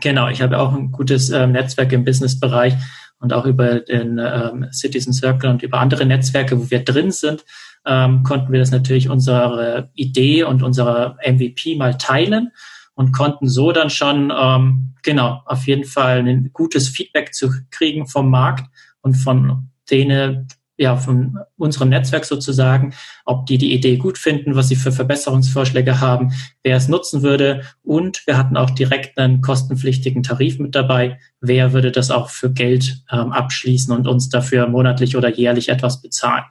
genau, 0.00 0.28
ich 0.28 0.42
habe 0.42 0.58
auch 0.58 0.74
ein 0.74 0.90
gutes 0.90 1.30
ähm, 1.30 1.52
Netzwerk 1.52 1.92
im 1.92 2.04
Business-Bereich 2.04 2.74
und 3.20 3.32
auch 3.32 3.46
über 3.46 3.80
den 3.80 4.20
ähm, 4.22 4.66
Citizen 4.72 5.12
Circle 5.12 5.50
und 5.50 5.62
über 5.62 5.78
andere 5.78 6.04
Netzwerke, 6.04 6.58
wo 6.58 6.70
wir 6.70 6.84
drin 6.84 7.10
sind, 7.10 7.44
ähm, 7.86 8.22
konnten 8.22 8.52
wir 8.52 8.60
das 8.60 8.70
natürlich 8.70 9.08
unsere 9.08 9.90
Idee 9.94 10.44
und 10.44 10.62
unsere 10.62 11.16
MVP 11.24 11.76
mal 11.76 11.96
teilen 11.96 12.50
und 12.94 13.12
konnten 13.12 13.48
so 13.48 13.72
dann 13.72 13.90
schon, 13.90 14.32
ähm, 14.36 14.94
genau, 15.02 15.42
auf 15.46 15.66
jeden 15.66 15.84
Fall 15.84 16.18
ein 16.18 16.50
gutes 16.52 16.88
Feedback 16.88 17.34
zu 17.34 17.50
kriegen 17.70 18.06
vom 18.06 18.30
Markt 18.30 18.66
und 19.00 19.14
von 19.14 19.70
denen, 19.90 20.48
ja, 20.76 20.96
von 20.96 21.38
unserem 21.56 21.88
Netzwerk 21.88 22.24
sozusagen, 22.24 22.94
ob 23.24 23.46
die 23.46 23.58
die 23.58 23.72
Idee 23.72 23.96
gut 23.96 24.18
finden, 24.18 24.56
was 24.56 24.68
sie 24.68 24.76
für 24.76 24.92
Verbesserungsvorschläge 24.92 26.00
haben, 26.00 26.32
wer 26.62 26.76
es 26.76 26.88
nutzen 26.88 27.22
würde. 27.22 27.62
Und 27.82 28.26
wir 28.26 28.36
hatten 28.36 28.56
auch 28.56 28.70
direkt 28.70 29.18
einen 29.18 29.40
kostenpflichtigen 29.40 30.22
Tarif 30.22 30.58
mit 30.58 30.74
dabei. 30.74 31.18
Wer 31.40 31.72
würde 31.72 31.92
das 31.92 32.10
auch 32.10 32.30
für 32.30 32.52
Geld 32.52 33.04
ähm, 33.10 33.32
abschließen 33.32 33.94
und 33.94 34.08
uns 34.08 34.28
dafür 34.28 34.66
monatlich 34.66 35.16
oder 35.16 35.28
jährlich 35.28 35.68
etwas 35.68 36.02
bezahlen? 36.02 36.44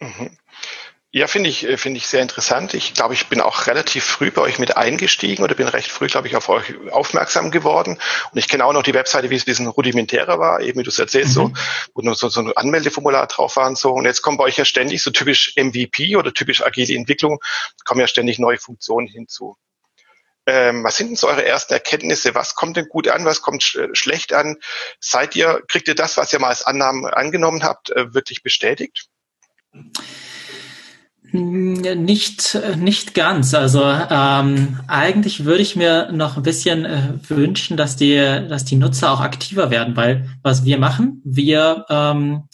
Mhm. 0.00 0.30
Ja, 1.16 1.28
finde 1.28 1.48
ich, 1.48 1.64
äh, 1.64 1.76
finde 1.76 1.98
ich 1.98 2.08
sehr 2.08 2.22
interessant. 2.22 2.74
Ich 2.74 2.92
glaube, 2.92 3.14
ich 3.14 3.28
bin 3.28 3.40
auch 3.40 3.68
relativ 3.68 4.02
früh 4.02 4.32
bei 4.32 4.42
euch 4.42 4.58
mit 4.58 4.76
eingestiegen 4.76 5.44
oder 5.44 5.54
bin 5.54 5.68
recht 5.68 5.92
früh, 5.92 6.08
glaube 6.08 6.26
ich, 6.26 6.34
auf 6.34 6.48
euch 6.48 6.74
aufmerksam 6.90 7.52
geworden. 7.52 8.00
Und 8.32 8.38
ich 8.38 8.48
kenne 8.48 8.64
auch 8.64 8.72
noch 8.72 8.82
die 8.82 8.94
Webseite, 8.94 9.30
wie 9.30 9.36
es 9.36 9.42
ein 9.42 9.44
bisschen 9.44 9.68
rudimentärer 9.68 10.40
war, 10.40 10.60
eben 10.60 10.80
wie 10.80 10.82
du 10.82 10.88
es 10.88 10.98
erzählst, 10.98 11.28
mhm. 11.28 11.34
so, 11.34 11.52
wo 11.94 12.02
nur 12.02 12.16
so, 12.16 12.28
so 12.28 12.40
ein 12.40 12.52
Anmeldeformular 12.56 13.28
drauf 13.28 13.54
war 13.54 13.68
und 13.68 13.78
so. 13.78 13.92
Und 13.92 14.06
jetzt 14.06 14.22
kommen 14.22 14.38
bei 14.38 14.42
euch 14.42 14.56
ja 14.56 14.64
ständig 14.64 15.04
so 15.04 15.12
typisch 15.12 15.54
MVP 15.54 16.16
oder 16.16 16.34
typisch 16.34 16.64
agile 16.64 16.96
Entwicklung, 16.96 17.38
kommen 17.84 18.00
ja 18.00 18.08
ständig 18.08 18.40
neue 18.40 18.58
Funktionen 18.58 19.06
hinzu. 19.06 19.56
Ähm, 20.46 20.82
was 20.82 20.96
sind 20.96 21.10
denn 21.10 21.16
so 21.16 21.28
eure 21.28 21.46
ersten 21.46 21.74
Erkenntnisse? 21.74 22.34
Was 22.34 22.56
kommt 22.56 22.76
denn 22.76 22.88
gut 22.88 23.06
an? 23.06 23.24
Was 23.24 23.40
kommt 23.40 23.62
sch 23.62 23.78
schlecht 23.92 24.32
an? 24.32 24.56
Seid 24.98 25.36
ihr, 25.36 25.62
kriegt 25.68 25.86
ihr 25.86 25.94
das, 25.94 26.16
was 26.16 26.32
ihr 26.32 26.40
mal 26.40 26.48
als 26.48 26.66
Annahmen 26.66 27.06
angenommen 27.06 27.62
habt, 27.62 27.90
äh, 27.90 28.12
wirklich 28.12 28.42
bestätigt? 28.42 29.06
Nicht, 31.36 32.56
nicht 32.78 33.12
ganz. 33.14 33.54
Also 33.54 33.82
ähm, 33.82 34.78
eigentlich 34.86 35.44
würde 35.44 35.62
ich 35.62 35.74
mir 35.74 36.12
noch 36.12 36.36
ein 36.36 36.44
bisschen 36.44 36.84
äh, 36.84 37.14
wünschen, 37.28 37.76
dass 37.76 37.96
die, 37.96 38.14
dass 38.14 38.64
die 38.64 38.76
Nutzer 38.76 39.10
auch 39.10 39.18
aktiver 39.20 39.68
werden, 39.68 39.96
weil 39.96 40.28
was 40.44 40.64
wir 40.64 40.78
machen, 40.78 41.20
wir 41.24 41.86
ähm, 41.90 42.44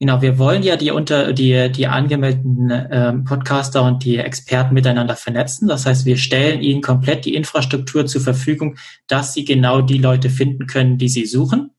genau, 0.00 0.22
wir 0.22 0.38
wollen 0.38 0.62
ja 0.62 0.76
die 0.76 0.90
unter 0.90 1.34
die 1.34 1.70
die 1.70 1.86
angemeldeten 1.86 2.72
ähm, 2.90 3.24
Podcaster 3.24 3.82
und 3.82 4.02
die 4.04 4.16
Experten 4.16 4.72
miteinander 4.72 5.14
vernetzen. 5.14 5.68
Das 5.68 5.84
heißt, 5.84 6.06
wir 6.06 6.16
stellen 6.16 6.62
ihnen 6.62 6.80
komplett 6.80 7.26
die 7.26 7.34
Infrastruktur 7.34 8.06
zur 8.06 8.22
Verfügung, 8.22 8.78
dass 9.06 9.34
sie 9.34 9.44
genau 9.44 9.82
die 9.82 9.98
Leute 9.98 10.30
finden 10.30 10.66
können, 10.66 10.96
die 10.96 11.10
sie 11.10 11.26
suchen. 11.26 11.72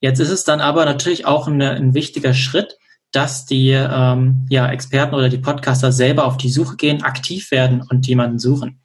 Jetzt 0.00 0.18
ist 0.18 0.30
es 0.30 0.42
dann 0.42 0.60
aber 0.60 0.84
natürlich 0.84 1.26
auch 1.26 1.46
eine, 1.46 1.70
ein 1.70 1.94
wichtiger 1.94 2.34
Schritt, 2.34 2.76
dass 3.12 3.44
die 3.46 3.70
ähm, 3.70 4.46
ja, 4.48 4.68
Experten 4.70 5.14
oder 5.14 5.28
die 5.28 5.38
Podcaster 5.38 5.92
selber 5.92 6.24
auf 6.24 6.38
die 6.38 6.50
Suche 6.50 6.76
gehen, 6.76 7.02
aktiv 7.02 7.50
werden 7.50 7.82
und 7.88 8.06
jemanden 8.06 8.38
suchen. 8.38 8.80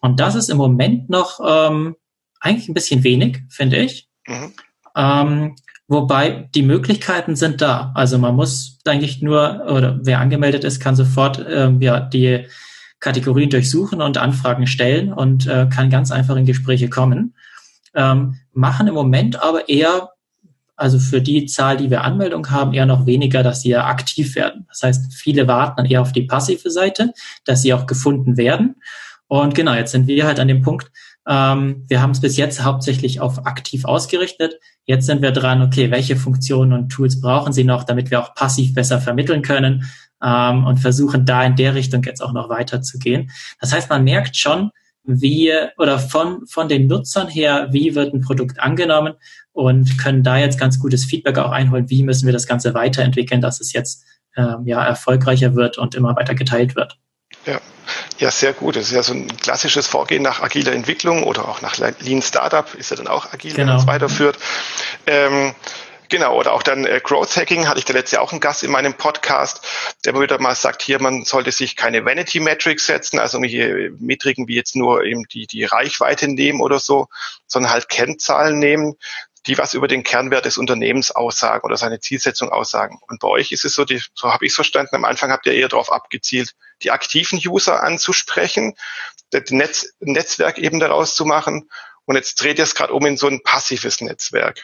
Und 0.00 0.20
das 0.20 0.34
ist 0.34 0.48
im 0.50 0.56
Moment 0.56 1.10
noch 1.10 1.40
ähm, 1.44 1.96
eigentlich 2.40 2.68
ein 2.68 2.74
bisschen 2.74 3.04
wenig, 3.04 3.42
finde 3.48 3.76
ich. 3.78 4.08
Mhm. 4.26 4.52
Ähm, 4.96 5.56
wobei 5.88 6.48
die 6.54 6.62
Möglichkeiten 6.62 7.36
sind 7.36 7.60
da. 7.60 7.92
Also 7.94 8.18
man 8.18 8.36
muss 8.36 8.78
eigentlich 8.84 9.20
nur, 9.20 9.64
oder 9.66 9.98
wer 10.02 10.20
angemeldet 10.20 10.64
ist, 10.64 10.80
kann 10.80 10.96
sofort 10.96 11.44
ähm, 11.48 11.80
ja, 11.80 12.00
die 12.00 12.46
Kategorien 13.00 13.50
durchsuchen 13.50 14.00
und 14.00 14.16
Anfragen 14.16 14.66
stellen 14.66 15.12
und 15.12 15.46
äh, 15.46 15.68
kann 15.72 15.90
ganz 15.90 16.12
einfach 16.12 16.36
in 16.36 16.46
Gespräche 16.46 16.88
kommen. 16.88 17.34
Ähm, 17.94 18.36
machen 18.52 18.86
im 18.86 18.94
Moment 18.94 19.42
aber 19.42 19.68
eher 19.68 20.10
also 20.82 20.98
für 20.98 21.22
die 21.22 21.46
Zahl, 21.46 21.76
die 21.76 21.90
wir 21.90 22.02
Anmeldung 22.02 22.50
haben, 22.50 22.74
eher 22.74 22.86
noch 22.86 23.06
weniger, 23.06 23.44
dass 23.44 23.62
sie 23.62 23.70
ja 23.70 23.86
aktiv 23.86 24.34
werden. 24.34 24.66
Das 24.68 24.82
heißt, 24.82 25.14
viele 25.14 25.46
warten 25.46 25.76
dann 25.76 25.86
eher 25.86 26.02
auf 26.02 26.12
die 26.12 26.22
passive 26.22 26.70
Seite, 26.70 27.12
dass 27.44 27.62
sie 27.62 27.72
auch 27.72 27.86
gefunden 27.86 28.36
werden. 28.36 28.82
Und 29.28 29.54
genau, 29.54 29.74
jetzt 29.74 29.92
sind 29.92 30.08
wir 30.08 30.26
halt 30.26 30.40
an 30.40 30.48
dem 30.48 30.60
Punkt, 30.60 30.90
ähm, 31.26 31.84
wir 31.86 32.02
haben 32.02 32.10
es 32.10 32.20
bis 32.20 32.36
jetzt 32.36 32.64
hauptsächlich 32.64 33.20
auf 33.20 33.46
aktiv 33.46 33.84
ausgerichtet. 33.84 34.56
Jetzt 34.84 35.06
sind 35.06 35.22
wir 35.22 35.30
dran, 35.30 35.62
okay, 35.62 35.92
welche 35.92 36.16
Funktionen 36.16 36.72
und 36.72 36.88
Tools 36.88 37.20
brauchen 37.20 37.52
Sie 37.52 37.62
noch, 37.62 37.84
damit 37.84 38.10
wir 38.10 38.20
auch 38.20 38.34
passiv 38.34 38.74
besser 38.74 39.00
vermitteln 39.00 39.42
können 39.42 39.88
ähm, 40.20 40.64
und 40.64 40.78
versuchen 40.78 41.24
da 41.24 41.44
in 41.44 41.54
der 41.54 41.76
Richtung 41.76 42.02
jetzt 42.02 42.20
auch 42.20 42.32
noch 42.32 42.48
weiterzugehen. 42.48 43.30
Das 43.60 43.72
heißt, 43.72 43.88
man 43.88 44.02
merkt 44.02 44.36
schon, 44.36 44.70
wie 45.04 45.52
oder 45.78 45.98
von, 45.98 46.46
von 46.46 46.68
den 46.68 46.86
Nutzern 46.86 47.28
her, 47.28 47.68
wie 47.70 47.94
wird 47.94 48.14
ein 48.14 48.20
Produkt 48.20 48.60
angenommen 48.60 49.14
und 49.52 49.98
können 49.98 50.22
da 50.22 50.38
jetzt 50.38 50.58
ganz 50.58 50.78
gutes 50.78 51.04
Feedback 51.04 51.38
auch 51.38 51.50
einholen, 51.50 51.90
wie 51.90 52.02
müssen 52.02 52.26
wir 52.26 52.32
das 52.32 52.46
Ganze 52.46 52.74
weiterentwickeln, 52.74 53.40
dass 53.40 53.60
es 53.60 53.72
jetzt 53.72 54.04
ähm, 54.36 54.62
ja 54.64 54.84
erfolgreicher 54.84 55.54
wird 55.54 55.78
und 55.78 55.94
immer 55.94 56.16
weiter 56.16 56.34
geteilt 56.34 56.76
wird. 56.76 56.98
Ja. 57.46 57.60
Ja, 58.18 58.30
sehr 58.30 58.52
gut. 58.52 58.76
Das 58.76 58.84
ist 58.84 58.92
ja 58.92 59.02
so 59.02 59.12
ein 59.12 59.26
klassisches 59.38 59.88
Vorgehen 59.88 60.22
nach 60.22 60.40
agiler 60.40 60.72
Entwicklung 60.72 61.24
oder 61.24 61.48
auch 61.48 61.60
nach 61.60 61.76
Lean 62.00 62.22
Startup 62.22 62.72
ist 62.74 62.90
ja 62.90 62.96
dann 62.96 63.08
auch 63.08 63.32
agil, 63.32 63.52
genau. 63.52 63.58
wenn 63.58 63.66
man 63.66 63.76
es 63.78 63.86
weiterführt. 63.86 64.38
Ähm, 65.06 65.52
Genau, 66.12 66.38
oder 66.38 66.52
auch 66.52 66.62
dann 66.62 66.84
äh, 66.84 67.00
Growth 67.02 67.34
Hacking 67.38 67.66
hatte 67.66 67.78
ich 67.78 67.86
da 67.86 67.94
letzte 67.94 68.20
auch 68.20 68.32
einen 68.32 68.40
Gast 68.42 68.62
in 68.62 68.70
meinem 68.70 68.92
Podcast, 68.92 69.66
der 70.04 70.12
wieder 70.20 70.38
mal 70.38 70.54
sagt, 70.54 70.82
hier, 70.82 71.00
man 71.00 71.24
sollte 71.24 71.52
sich 71.52 71.74
keine 71.74 72.04
Vanity 72.04 72.38
Metrics 72.38 72.84
setzen, 72.84 73.18
also 73.18 73.38
irgendwelche 73.38 73.94
Metriken 73.98 74.46
wie 74.46 74.56
jetzt 74.56 74.76
nur 74.76 75.04
eben 75.04 75.24
die, 75.32 75.46
die 75.46 75.64
Reichweite 75.64 76.28
nehmen 76.28 76.60
oder 76.60 76.80
so, 76.80 77.06
sondern 77.46 77.72
halt 77.72 77.88
Kennzahlen 77.88 78.58
nehmen, 78.58 78.96
die 79.46 79.56
was 79.56 79.72
über 79.72 79.88
den 79.88 80.02
Kernwert 80.02 80.44
des 80.44 80.58
Unternehmens 80.58 81.12
aussagen 81.12 81.64
oder 81.64 81.78
seine 81.78 81.98
Zielsetzung 81.98 82.50
aussagen. 82.50 82.98
Und 83.08 83.20
bei 83.20 83.28
euch 83.28 83.50
ist 83.50 83.64
es 83.64 83.72
so, 83.72 83.86
die, 83.86 84.02
so 84.14 84.30
habe 84.30 84.44
ich 84.44 84.52
es 84.52 84.56
verstanden, 84.56 84.94
am 84.94 85.06
Anfang 85.06 85.30
habt 85.32 85.46
ihr 85.46 85.54
eher 85.54 85.70
darauf 85.70 85.90
abgezielt, 85.90 86.54
die 86.82 86.90
aktiven 86.90 87.40
User 87.42 87.82
anzusprechen, 87.82 88.74
das 89.30 89.44
Netz, 89.48 89.86
Netzwerk 90.00 90.58
eben 90.58 90.78
daraus 90.78 91.14
zu 91.14 91.24
machen. 91.24 91.70
Und 92.04 92.16
jetzt 92.16 92.34
dreht 92.34 92.58
ihr 92.58 92.64
es 92.64 92.74
gerade 92.74 92.92
um 92.92 93.06
in 93.06 93.16
so 93.16 93.28
ein 93.28 93.42
passives 93.42 94.02
Netzwerk. 94.02 94.62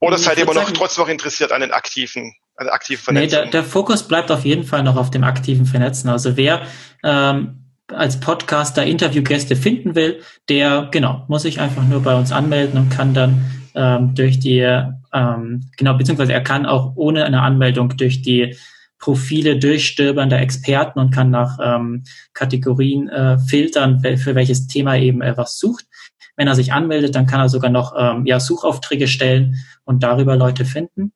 Oder 0.00 0.18
seid 0.18 0.38
ihr 0.38 0.44
immer 0.44 0.54
noch 0.54 0.70
trotzdem 0.70 1.02
noch 1.04 1.10
interessiert 1.10 1.52
an 1.52 1.60
den 1.60 1.72
aktiven, 1.72 2.34
an 2.56 2.66
der 2.66 2.74
aktiven 2.74 3.02
Vernetzung? 3.02 3.26
Nee, 3.26 3.50
der, 3.50 3.50
der 3.50 3.64
Fokus 3.64 4.02
bleibt 4.02 4.30
auf 4.30 4.44
jeden 4.44 4.64
Fall 4.64 4.82
noch 4.82 4.96
auf 4.96 5.10
dem 5.10 5.24
aktiven 5.24 5.66
Vernetzen. 5.66 6.08
Also 6.08 6.36
wer 6.36 6.62
ähm, 7.04 7.66
als 7.88 8.18
Podcaster 8.18 8.84
Interviewgäste 8.84 9.56
finden 9.56 9.94
will, 9.94 10.22
der 10.48 10.88
genau 10.90 11.24
muss 11.28 11.42
sich 11.42 11.60
einfach 11.60 11.84
nur 11.84 12.02
bei 12.02 12.14
uns 12.14 12.32
anmelden 12.32 12.80
und 12.80 12.88
kann 12.88 13.12
dann 13.12 13.44
ähm, 13.74 14.14
durch 14.14 14.40
die 14.40 14.60
ähm, 15.12 15.70
genau 15.76 15.94
beziehungsweise 15.94 16.32
er 16.32 16.42
kann 16.42 16.66
auch 16.66 16.92
ohne 16.96 17.24
eine 17.24 17.42
Anmeldung 17.42 17.96
durch 17.96 18.22
die 18.22 18.56
Profile 18.98 19.58
durchstöbern 19.58 20.28
der 20.28 20.40
Experten 20.40 20.98
und 20.98 21.10
kann 21.10 21.30
nach 21.30 21.58
ähm, 21.62 22.04
Kategorien 22.34 23.08
äh, 23.08 23.38
filtern, 23.38 24.00
für 24.00 24.34
welches 24.34 24.66
Thema 24.66 24.96
eben 24.96 25.22
er 25.22 25.36
was 25.36 25.58
sucht. 25.58 25.86
Wenn 26.40 26.48
er 26.48 26.54
sich 26.54 26.72
anmeldet, 26.72 27.14
dann 27.14 27.26
kann 27.26 27.38
er 27.38 27.50
sogar 27.50 27.70
noch 27.70 27.92
ähm, 27.94 28.24
ja, 28.24 28.40
Suchaufträge 28.40 29.08
stellen 29.08 29.56
und 29.84 30.02
darüber 30.02 30.36
Leute 30.36 30.64
finden. 30.64 31.12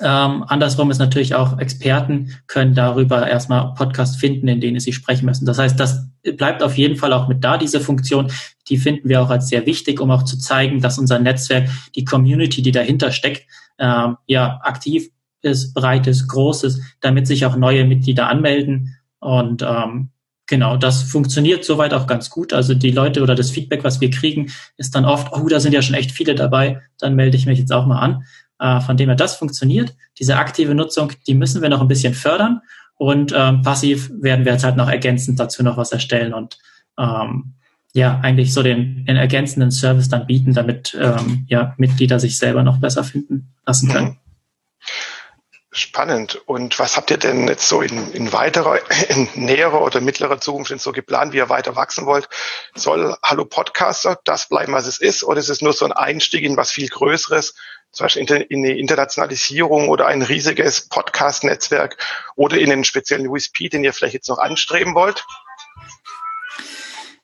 Ähm, 0.00 0.44
andersrum 0.46 0.90
ist 0.90 0.98
natürlich 0.98 1.34
auch, 1.34 1.58
Experten 1.58 2.36
können 2.46 2.74
darüber 2.74 3.26
erstmal 3.26 3.72
Podcast 3.72 4.20
finden, 4.20 4.48
in 4.48 4.60
denen 4.60 4.78
sie 4.78 4.92
sprechen 4.92 5.24
müssen. 5.24 5.46
Das 5.46 5.58
heißt, 5.58 5.80
das 5.80 6.10
bleibt 6.36 6.62
auf 6.62 6.76
jeden 6.76 6.96
Fall 6.96 7.14
auch 7.14 7.26
mit 7.26 7.42
da, 7.42 7.56
diese 7.56 7.80
Funktion. 7.80 8.30
Die 8.68 8.76
finden 8.76 9.08
wir 9.08 9.22
auch 9.22 9.30
als 9.30 9.48
sehr 9.48 9.64
wichtig, 9.64 9.98
um 9.98 10.10
auch 10.10 10.24
zu 10.24 10.36
zeigen, 10.36 10.82
dass 10.82 10.98
unser 10.98 11.18
Netzwerk, 11.18 11.70
die 11.96 12.04
Community, 12.04 12.60
die 12.60 12.72
dahinter 12.72 13.12
steckt, 13.12 13.46
ähm, 13.78 14.18
ja, 14.26 14.60
aktiv 14.62 15.08
ist, 15.40 15.72
breit 15.72 16.06
ist, 16.06 16.28
groß 16.28 16.64
ist, 16.64 16.82
damit 17.00 17.26
sich 17.26 17.46
auch 17.46 17.56
neue 17.56 17.86
Mitglieder 17.86 18.28
anmelden. 18.28 18.94
Und 19.20 19.62
ähm, 19.62 20.10
genau, 20.50 20.76
das 20.76 21.02
funktioniert 21.02 21.64
soweit 21.64 21.94
auch 21.94 22.06
ganz 22.06 22.28
gut. 22.28 22.52
Also 22.52 22.74
die 22.74 22.90
Leute 22.90 23.22
oder 23.22 23.34
das 23.34 23.50
Feedback, 23.50 23.84
was 23.84 24.02
wir 24.02 24.10
kriegen, 24.10 24.52
ist 24.76 24.94
dann 24.94 25.06
oft, 25.06 25.32
oh, 25.32 25.48
da 25.48 25.60
sind 25.60 25.72
ja 25.72 25.80
schon 25.80 25.94
echt 25.94 26.10
viele 26.12 26.34
dabei, 26.34 26.82
dann 26.98 27.14
melde 27.14 27.38
ich 27.38 27.46
mich 27.46 27.58
jetzt 27.58 27.72
auch 27.72 27.86
mal 27.86 28.00
an. 28.00 28.24
Äh, 28.58 28.80
von 28.82 28.98
dem 28.98 29.08
her 29.08 29.16
das 29.16 29.36
funktioniert. 29.36 29.94
Diese 30.18 30.36
aktive 30.36 30.74
Nutzung, 30.74 31.12
die 31.26 31.34
müssen 31.34 31.62
wir 31.62 31.70
noch 31.70 31.80
ein 31.80 31.88
bisschen 31.88 32.12
fördern. 32.12 32.60
Und 32.96 33.32
ähm, 33.34 33.62
passiv 33.62 34.10
werden 34.20 34.44
wir 34.44 34.52
jetzt 34.52 34.64
halt 34.64 34.76
noch 34.76 34.90
ergänzend 34.90 35.40
dazu 35.40 35.62
noch 35.62 35.78
was 35.78 35.90
erstellen 35.90 36.34
und 36.34 36.58
ähm, 36.98 37.54
ja, 37.94 38.20
eigentlich 38.20 38.52
so 38.52 38.62
den, 38.62 39.06
den 39.06 39.16
ergänzenden 39.16 39.70
Service 39.70 40.10
dann 40.10 40.26
bieten, 40.26 40.52
damit 40.52 40.96
ähm, 41.00 41.46
ja, 41.48 41.74
Mitglieder 41.78 42.20
sich 42.20 42.36
selber 42.36 42.62
noch 42.62 42.78
besser 42.78 43.02
finden 43.02 43.54
lassen 43.66 43.88
können. 43.88 44.08
Mhm. 44.08 44.16
Spannend. 45.72 46.40
Und 46.46 46.80
was 46.80 46.96
habt 46.96 47.12
ihr 47.12 47.16
denn 47.16 47.46
jetzt 47.46 47.68
so 47.68 47.80
in, 47.80 48.10
in 48.12 48.32
weiterer, 48.32 48.80
in 49.08 49.28
näherer 49.34 49.82
oder 49.82 50.00
mittlerer 50.00 50.40
Zukunft 50.40 50.72
denn 50.72 50.80
so 50.80 50.90
geplant, 50.90 51.32
wie 51.32 51.36
ihr 51.36 51.48
weiter 51.48 51.76
wachsen 51.76 52.06
wollt? 52.06 52.28
Soll 52.74 53.16
Hallo 53.22 53.44
Podcaster 53.44 54.18
das 54.24 54.48
bleiben, 54.48 54.72
was 54.72 54.88
es 54.88 54.98
ist? 54.98 55.22
Oder 55.22 55.38
ist 55.38 55.48
es 55.48 55.62
nur 55.62 55.72
so 55.72 55.84
ein 55.84 55.92
Einstieg 55.92 56.42
in 56.42 56.56
was 56.56 56.72
viel 56.72 56.88
Größeres? 56.88 57.54
Zum 57.92 58.04
Beispiel 58.04 58.46
in 58.48 58.62
die 58.62 58.78
Internationalisierung 58.80 59.88
oder 59.88 60.06
ein 60.06 60.22
riesiges 60.22 60.88
Podcast-Netzwerk 60.88 61.96
oder 62.34 62.58
in 62.58 62.72
einen 62.72 62.84
speziellen 62.84 63.28
USP, 63.28 63.68
den 63.68 63.84
ihr 63.84 63.92
vielleicht 63.92 64.14
jetzt 64.14 64.28
noch 64.28 64.38
anstreben 64.38 64.94
wollt? 64.96 65.24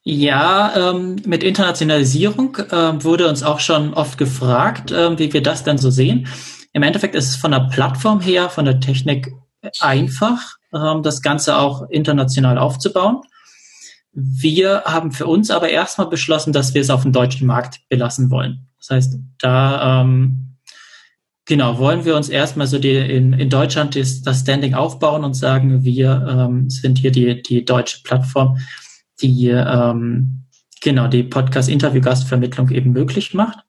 Ja, 0.03 0.91
ähm, 0.91 1.17
mit 1.25 1.43
Internationalisierung 1.43 2.57
äh, 2.57 3.03
wurde 3.03 3.29
uns 3.29 3.43
auch 3.43 3.59
schon 3.59 3.93
oft 3.93 4.19
gefragt, 4.19 4.93
äh, 4.93 5.19
wie 5.19 5.33
wir 5.33 5.43
das 5.43 5.65
denn 5.65 5.79
so 5.79 5.91
sehen. 5.91 6.29
Im 6.77 6.83
Endeffekt 6.83 7.15
ist 7.15 7.31
es 7.31 7.37
von 7.37 7.53
der 7.53 7.69
Plattform 7.71 8.21
her, 8.21 8.51
von 8.51 8.67
der 8.67 8.81
Technik 8.81 9.33
einfach, 9.81 10.59
ähm, 10.75 11.03
das 11.03 11.23
Ganze 11.23 11.57
auch 11.57 11.89
international 11.89 12.59
aufzubauen. 12.59 13.23
Wir 14.13 14.83
haben 14.85 15.11
für 15.11 15.27
uns 15.27 15.51
aber 15.51 15.71
erstmal 15.71 16.09
beschlossen, 16.09 16.53
dass 16.53 16.75
wir 16.75 16.83
es 16.83 16.91
auf 16.91 17.01
dem 17.01 17.13
deutschen 17.13 17.47
Markt 17.47 17.81
belassen 17.89 18.31
wollen. 18.31 18.69
Das 18.77 18.91
heißt, 18.91 19.19
da 19.39 20.03
ähm, 20.03 20.59
genau 21.47 21.79
wollen 21.79 22.05
wir 22.05 22.15
uns 22.15 22.29
erstmal 22.29 22.67
so 22.67 22.79
die, 22.79 22.95
in, 22.95 23.33
in 23.33 23.49
Deutschland 23.49 23.97
das, 23.97 24.21
das 24.21 24.41
Standing 24.41 24.75
aufbauen 24.75 25.25
und 25.25 25.33
sagen, 25.33 25.83
wir 25.83 26.27
ähm, 26.29 26.69
sind 26.69 26.99
hier 26.99 27.11
die, 27.11 27.41
die 27.41 27.65
deutsche 27.65 28.03
Plattform, 28.03 28.59
die 29.23 29.49
ähm, 29.49 30.45
genau 30.83 31.09
die 31.09 31.23
Podcast-Interview-Gastvermittlung 31.23 32.69
eben 32.69 32.93
möglich 32.93 33.33
macht. 33.33 33.66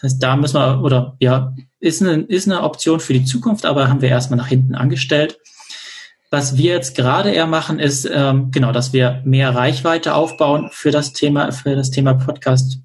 Das 0.00 0.12
heißt, 0.12 0.22
da 0.22 0.36
müssen 0.36 0.58
wir, 0.58 0.82
oder 0.82 1.16
ja, 1.20 1.54
ist 1.78 2.02
eine, 2.02 2.22
ist 2.22 2.48
eine 2.48 2.62
Option 2.62 3.00
für 3.00 3.12
die 3.12 3.24
Zukunft, 3.24 3.66
aber 3.66 3.88
haben 3.88 4.00
wir 4.00 4.08
erstmal 4.08 4.38
nach 4.38 4.48
hinten 4.48 4.74
angestellt. 4.74 5.38
Was 6.30 6.56
wir 6.56 6.72
jetzt 6.72 6.96
gerade 6.96 7.30
eher 7.30 7.46
machen, 7.46 7.80
ist 7.80 8.08
ähm, 8.12 8.50
genau, 8.50 8.72
dass 8.72 8.92
wir 8.92 9.20
mehr 9.24 9.54
Reichweite 9.54 10.14
aufbauen 10.14 10.68
für 10.70 10.90
das 10.90 11.12
Thema, 11.12 11.50
für 11.52 11.74
das 11.74 11.90
Thema 11.90 12.14
Podcast 12.14 12.78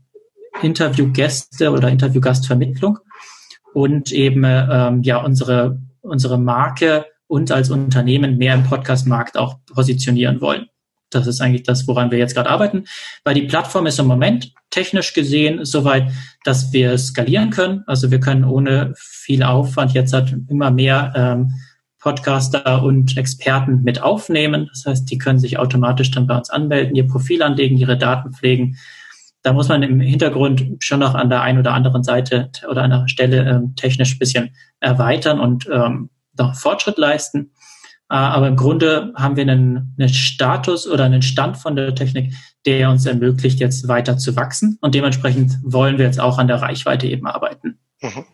Interviewgäste 0.62 1.72
oder 1.72 1.89
Interviewgastvermittlung 1.89 3.00
und 3.74 4.12
eben 4.12 4.43
ähm, 4.45 5.03
ja 5.03 5.17
unsere 5.17 5.77
unsere 6.05 6.38
Marke 6.38 7.05
und 7.27 7.51
als 7.51 7.69
Unternehmen 7.69 8.38
mehr 8.38 8.53
im 8.53 8.63
Podcast-Markt 8.63 9.38
auch 9.38 9.57
positionieren 9.74 10.41
wollen. 10.41 10.67
Das 11.15 11.27
ist 11.27 11.41
eigentlich 11.41 11.63
das, 11.63 11.88
woran 11.88 12.12
wir 12.12 12.17
jetzt 12.17 12.36
gerade 12.36 12.50
arbeiten, 12.50 12.86
weil 13.24 13.36
die 13.36 13.43
Plattform 13.43 13.86
ist 13.86 14.00
im 14.00 14.07
Moment 14.07 14.53
technisch 14.69 15.13
gesehen 15.13 15.63
soweit, 15.65 16.12
dass 16.43 16.74
wir 16.74 16.98
skalieren 16.98 17.50
können. 17.50 17.84
Also 17.88 18.12
wir 18.12 18.19
können 18.19 18.43
ohne 18.43 18.93
viel 18.98 19.43
Aufwand 19.43 19.93
jetzt 19.93 20.13
halt 20.13 20.36
immer 20.50 20.72
mehr 20.72 21.13
ähm, 21.15 21.53
Podcaster 22.05 22.84
und 22.84 23.17
Experten 23.17 23.81
mit 23.81 24.03
aufnehmen. 24.03 24.67
Das 24.72 24.86
heißt, 24.86 25.10
die 25.10 25.17
können 25.17 25.39
sich 25.39 25.57
automatisch 25.57 26.12
dann 26.12 26.27
bei 26.27 26.38
uns 26.38 26.51
anmelden, 26.51 26.95
ihr 26.95 27.07
Profil 27.07 27.41
anlegen, 27.41 27.77
ihre 27.77 27.98
Daten 27.98 28.31
pflegen. 28.31 28.77
Da 29.41 29.53
muss 29.53 29.69
man 29.69 29.81
im 29.81 30.00
Hintergrund 30.00 30.63
schon 30.79 31.00
noch 31.00 31.15
an 31.15 31.29
der 31.29 31.41
einen 31.41 31.57
oder 31.57 31.74
anderen 31.74 32.03
Seite 32.03 32.51
oder 32.69 32.84
an 32.84 32.91
der 32.91 33.07
Stelle 33.07 33.50
ähm, 33.50 33.75
technisch 33.75 34.19
bisschen 34.19 34.55
erweitern 34.79 35.39
und 35.39 35.67
ähm, 35.72 36.10
noch 36.38 36.55
Fortschritt 36.55 37.00
leisten. 37.00 37.51
Äh, 38.09 38.15
aber 38.15 38.47
im 38.47 38.55
Grunde 38.55 39.13
haben 39.15 39.35
wir 39.35 39.43
einen, 39.43 39.95
einen 39.97 40.09
Status 40.09 40.88
oder 40.88 41.05
einen 41.05 41.21
Stand 41.21 41.57
von 41.57 41.75
der 41.75 41.95
Technik, 41.95 42.33
der 42.65 42.89
uns 42.89 43.05
ermöglicht, 43.05 43.59
jetzt 43.59 43.88
weiter 43.88 44.17
zu 44.17 44.35
wachsen. 44.35 44.77
Und 44.81 44.95
dementsprechend 44.95 45.57
wollen 45.63 45.97
wir 45.97 46.05
jetzt 46.05 46.19
auch 46.19 46.38
an 46.38 46.47
der 46.47 46.62
Reichweite 46.62 47.07
eben 47.07 47.27
arbeiten. 47.27 47.79
Mhm. 48.01 48.25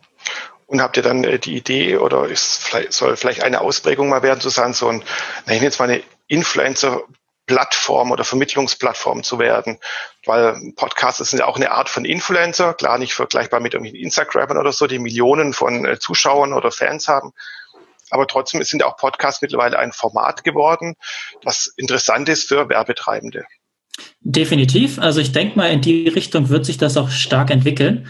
Und 0.65 0.81
habt 0.81 0.95
ihr 0.97 1.03
dann 1.03 1.23
äh, 1.23 1.39
die 1.39 1.57
Idee 1.57 1.97
oder 1.97 2.27
ist 2.27 2.63
vielleicht, 2.63 2.93
soll 2.93 3.17
vielleicht 3.17 3.43
eine 3.43 3.61
Ausprägung 3.61 4.09
mal 4.09 4.23
werden, 4.23 4.39
zu 4.39 4.49
sagen, 4.49 4.73
so 4.73 4.87
ein, 4.87 5.03
na, 5.45 5.53
jetzt 5.53 5.79
mal 5.79 5.89
eine 5.89 6.01
Influencer 6.27 7.01
Plattform 7.51 8.11
oder 8.11 8.23
Vermittlungsplattform 8.23 9.23
zu 9.23 9.37
werden, 9.37 9.79
weil 10.25 10.55
Podcasts 10.77 11.29
sind 11.29 11.39
ja 11.39 11.45
auch 11.45 11.57
eine 11.57 11.71
Art 11.71 11.89
von 11.89 12.05
Influencer, 12.05 12.73
klar 12.73 12.97
nicht 12.97 13.13
vergleichbar 13.13 13.59
mit 13.59 13.73
irgendwie 13.73 14.01
Instagram 14.01 14.57
oder 14.57 14.71
so, 14.71 14.87
die 14.87 14.99
Millionen 14.99 15.51
von 15.51 15.85
äh, 15.85 15.99
Zuschauern 15.99 16.53
oder 16.53 16.71
Fans 16.71 17.09
haben, 17.09 17.33
aber 18.11 18.27
trotzdem 18.27 18.61
sind 18.63 18.83
auch 18.83 18.97
Podcasts 18.97 19.41
mittlerweile 19.41 19.79
ein 19.79 19.91
Format 19.91 20.43
geworden, 20.43 20.95
das 21.41 21.73
interessant 21.77 22.29
ist 22.29 22.47
für 22.47 22.69
Werbetreibende. 22.69 23.45
Definitiv. 24.21 24.99
Also 24.99 25.19
ich 25.19 25.31
denke 25.31 25.57
mal, 25.57 25.71
in 25.71 25.81
die 25.81 26.07
Richtung 26.07 26.49
wird 26.49 26.65
sich 26.65 26.77
das 26.77 26.97
auch 26.97 27.09
stark 27.09 27.49
entwickeln. 27.49 28.07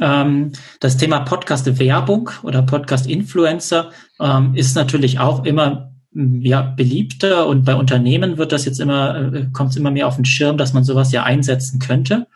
Ähm, 0.00 0.52
das 0.80 0.96
Thema 0.96 1.20
Podcast-Werbung 1.20 2.30
oder 2.42 2.62
Podcast-Influencer 2.62 3.92
ähm, 4.20 4.54
ist 4.54 4.74
natürlich 4.74 5.18
auch 5.18 5.44
immer 5.44 5.92
ja, 6.12 6.62
beliebter 6.62 7.46
und 7.46 7.64
bei 7.64 7.74
Unternehmen 7.74 8.38
wird 8.38 8.52
das 8.52 8.64
jetzt 8.64 8.80
immer, 8.80 9.32
äh, 9.32 9.46
kommt 9.52 9.70
es 9.70 9.76
immer 9.76 9.90
mehr 9.90 10.06
auf 10.06 10.16
den 10.16 10.24
Schirm, 10.24 10.56
dass 10.56 10.72
man 10.72 10.84
sowas 10.84 11.12
ja 11.12 11.22
einsetzen 11.24 11.78
könnte. 11.78 12.26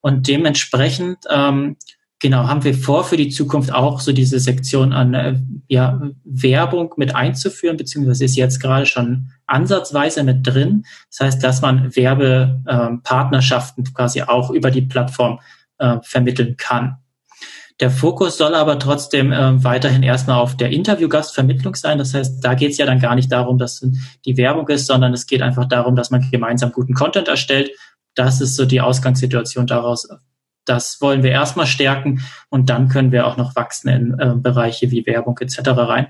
Und 0.00 0.28
dementsprechend 0.28 1.18
ähm, 1.30 1.76
Genau, 2.22 2.46
haben 2.46 2.62
wir 2.62 2.74
vor, 2.74 3.02
für 3.02 3.16
die 3.16 3.30
Zukunft 3.30 3.74
auch 3.74 3.98
so 3.98 4.12
diese 4.12 4.38
Sektion 4.38 4.92
an 4.92 5.12
äh, 5.12 5.40
ja, 5.66 6.00
Werbung 6.22 6.94
mit 6.96 7.16
einzuführen, 7.16 7.76
beziehungsweise 7.76 8.24
ist 8.24 8.36
jetzt 8.36 8.60
gerade 8.60 8.86
schon 8.86 9.32
ansatzweise 9.48 10.22
mit 10.22 10.46
drin. 10.46 10.84
Das 11.10 11.18
heißt, 11.18 11.42
dass 11.42 11.62
man 11.62 11.96
Werbepartnerschaften 11.96 13.86
ähm, 13.88 13.92
quasi 13.92 14.22
auch 14.22 14.50
über 14.50 14.70
die 14.70 14.82
Plattform 14.82 15.40
äh, 15.78 15.96
vermitteln 16.04 16.56
kann. 16.56 16.98
Der 17.80 17.90
Fokus 17.90 18.38
soll 18.38 18.54
aber 18.54 18.78
trotzdem 18.78 19.32
äh, 19.32 19.64
weiterhin 19.64 20.04
erstmal 20.04 20.38
auf 20.38 20.56
der 20.56 20.70
Interviewgastvermittlung 20.70 21.74
sein. 21.74 21.98
Das 21.98 22.14
heißt, 22.14 22.44
da 22.44 22.54
geht 22.54 22.70
es 22.70 22.78
ja 22.78 22.86
dann 22.86 23.00
gar 23.00 23.16
nicht 23.16 23.32
darum, 23.32 23.58
dass 23.58 23.84
die 24.24 24.36
Werbung 24.36 24.68
ist, 24.68 24.86
sondern 24.86 25.12
es 25.12 25.26
geht 25.26 25.42
einfach 25.42 25.64
darum, 25.64 25.96
dass 25.96 26.12
man 26.12 26.30
gemeinsam 26.30 26.70
guten 26.70 26.94
Content 26.94 27.26
erstellt. 27.26 27.72
Das 28.14 28.40
ist 28.40 28.54
so 28.54 28.64
die 28.64 28.80
Ausgangssituation 28.80 29.66
daraus. 29.66 30.08
Das 30.64 31.00
wollen 31.00 31.22
wir 31.22 31.30
erstmal 31.30 31.66
stärken 31.66 32.22
und 32.48 32.70
dann 32.70 32.88
können 32.88 33.12
wir 33.12 33.26
auch 33.26 33.36
noch 33.36 33.56
wachsen 33.56 33.88
in 33.88 34.18
äh, 34.18 34.34
Bereiche 34.36 34.90
wie 34.90 35.06
Werbung 35.06 35.38
etc. 35.38 35.60
rein. 35.70 36.06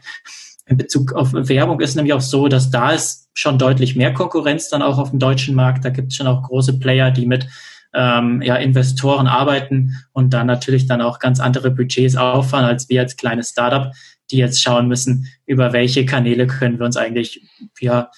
In 0.67 0.77
Bezug 0.77 1.13
auf 1.13 1.33
Werbung 1.33 1.81
ist 1.81 1.97
nämlich 1.97 2.13
auch 2.13 2.21
so, 2.21 2.49
dass 2.49 2.71
da 2.71 2.91
ist 2.91 3.29
schon 3.35 3.59
deutlich 3.59 3.97
mehr 3.97 4.13
Konkurrenz 4.13 4.69
dann 4.69 4.83
auch 4.83 4.99
auf 4.99 5.11
dem 5.11 5.19
deutschen 5.19 5.55
Markt. 5.55 5.85
Da 5.85 5.91
gibt 5.91 6.13
es 6.13 6.17
schon 6.17 6.27
auch 6.27 6.43
große 6.43 6.79
Player, 6.79 7.11
die 7.11 7.27
mit 7.27 7.49
ähm, 7.95 8.43
ja, 8.43 8.57
Investoren 8.57 9.27
arbeiten 9.27 9.97
und 10.13 10.33
dann 10.33 10.47
natürlich 10.47 10.87
dann 10.87 11.03
auch 11.03 11.19
ganz 11.19 11.41
andere 11.41 11.71
Budgets 11.71 12.17
auffahren 12.17 12.65
als 12.65 12.89
wir 12.89 13.01
als 13.01 13.17
kleines 13.17 13.51
Startup, 13.51 13.93
die 14.31 14.39
jetzt 14.39 14.63
schauen 14.63 14.89
müssen, 14.89 15.29
über 15.47 15.73
welche 15.73 16.07
Kanäle 16.07 16.47
können 16.47 16.79
wir 16.79 16.87
uns 16.87 16.97
eigentlich 16.97 17.43
ja, 17.81 18.11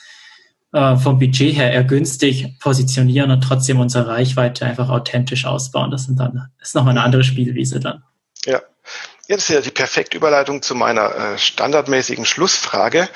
äh, 0.75 0.97
vom 0.97 1.19
Budget 1.19 1.57
her 1.57 1.73
eher 1.73 1.85
günstig 1.85 2.59
positionieren 2.59 3.31
und 3.31 3.41
trotzdem 3.41 3.79
unsere 3.79 4.09
Reichweite 4.09 4.67
einfach 4.67 4.91
authentisch 4.91 5.47
ausbauen. 5.47 5.91
Das 5.91 6.05
sind 6.05 6.19
dann, 6.19 6.51
ist 6.61 6.75
nochmal 6.75 6.91
eine 6.91 7.03
andere 7.03 7.23
Spielwiese 7.23 7.79
dann. 7.79 8.03
Ja, 8.45 8.61
Jetzt 9.27 9.49
ist 9.49 9.55
ja 9.55 9.61
die 9.63 9.71
perfekte 9.71 10.19
Überleitung 10.19 10.61
zu 10.61 10.75
meiner 10.75 11.15
äh, 11.15 11.39
standardmäßigen 11.39 12.27
Schlussfrage, 12.27 13.09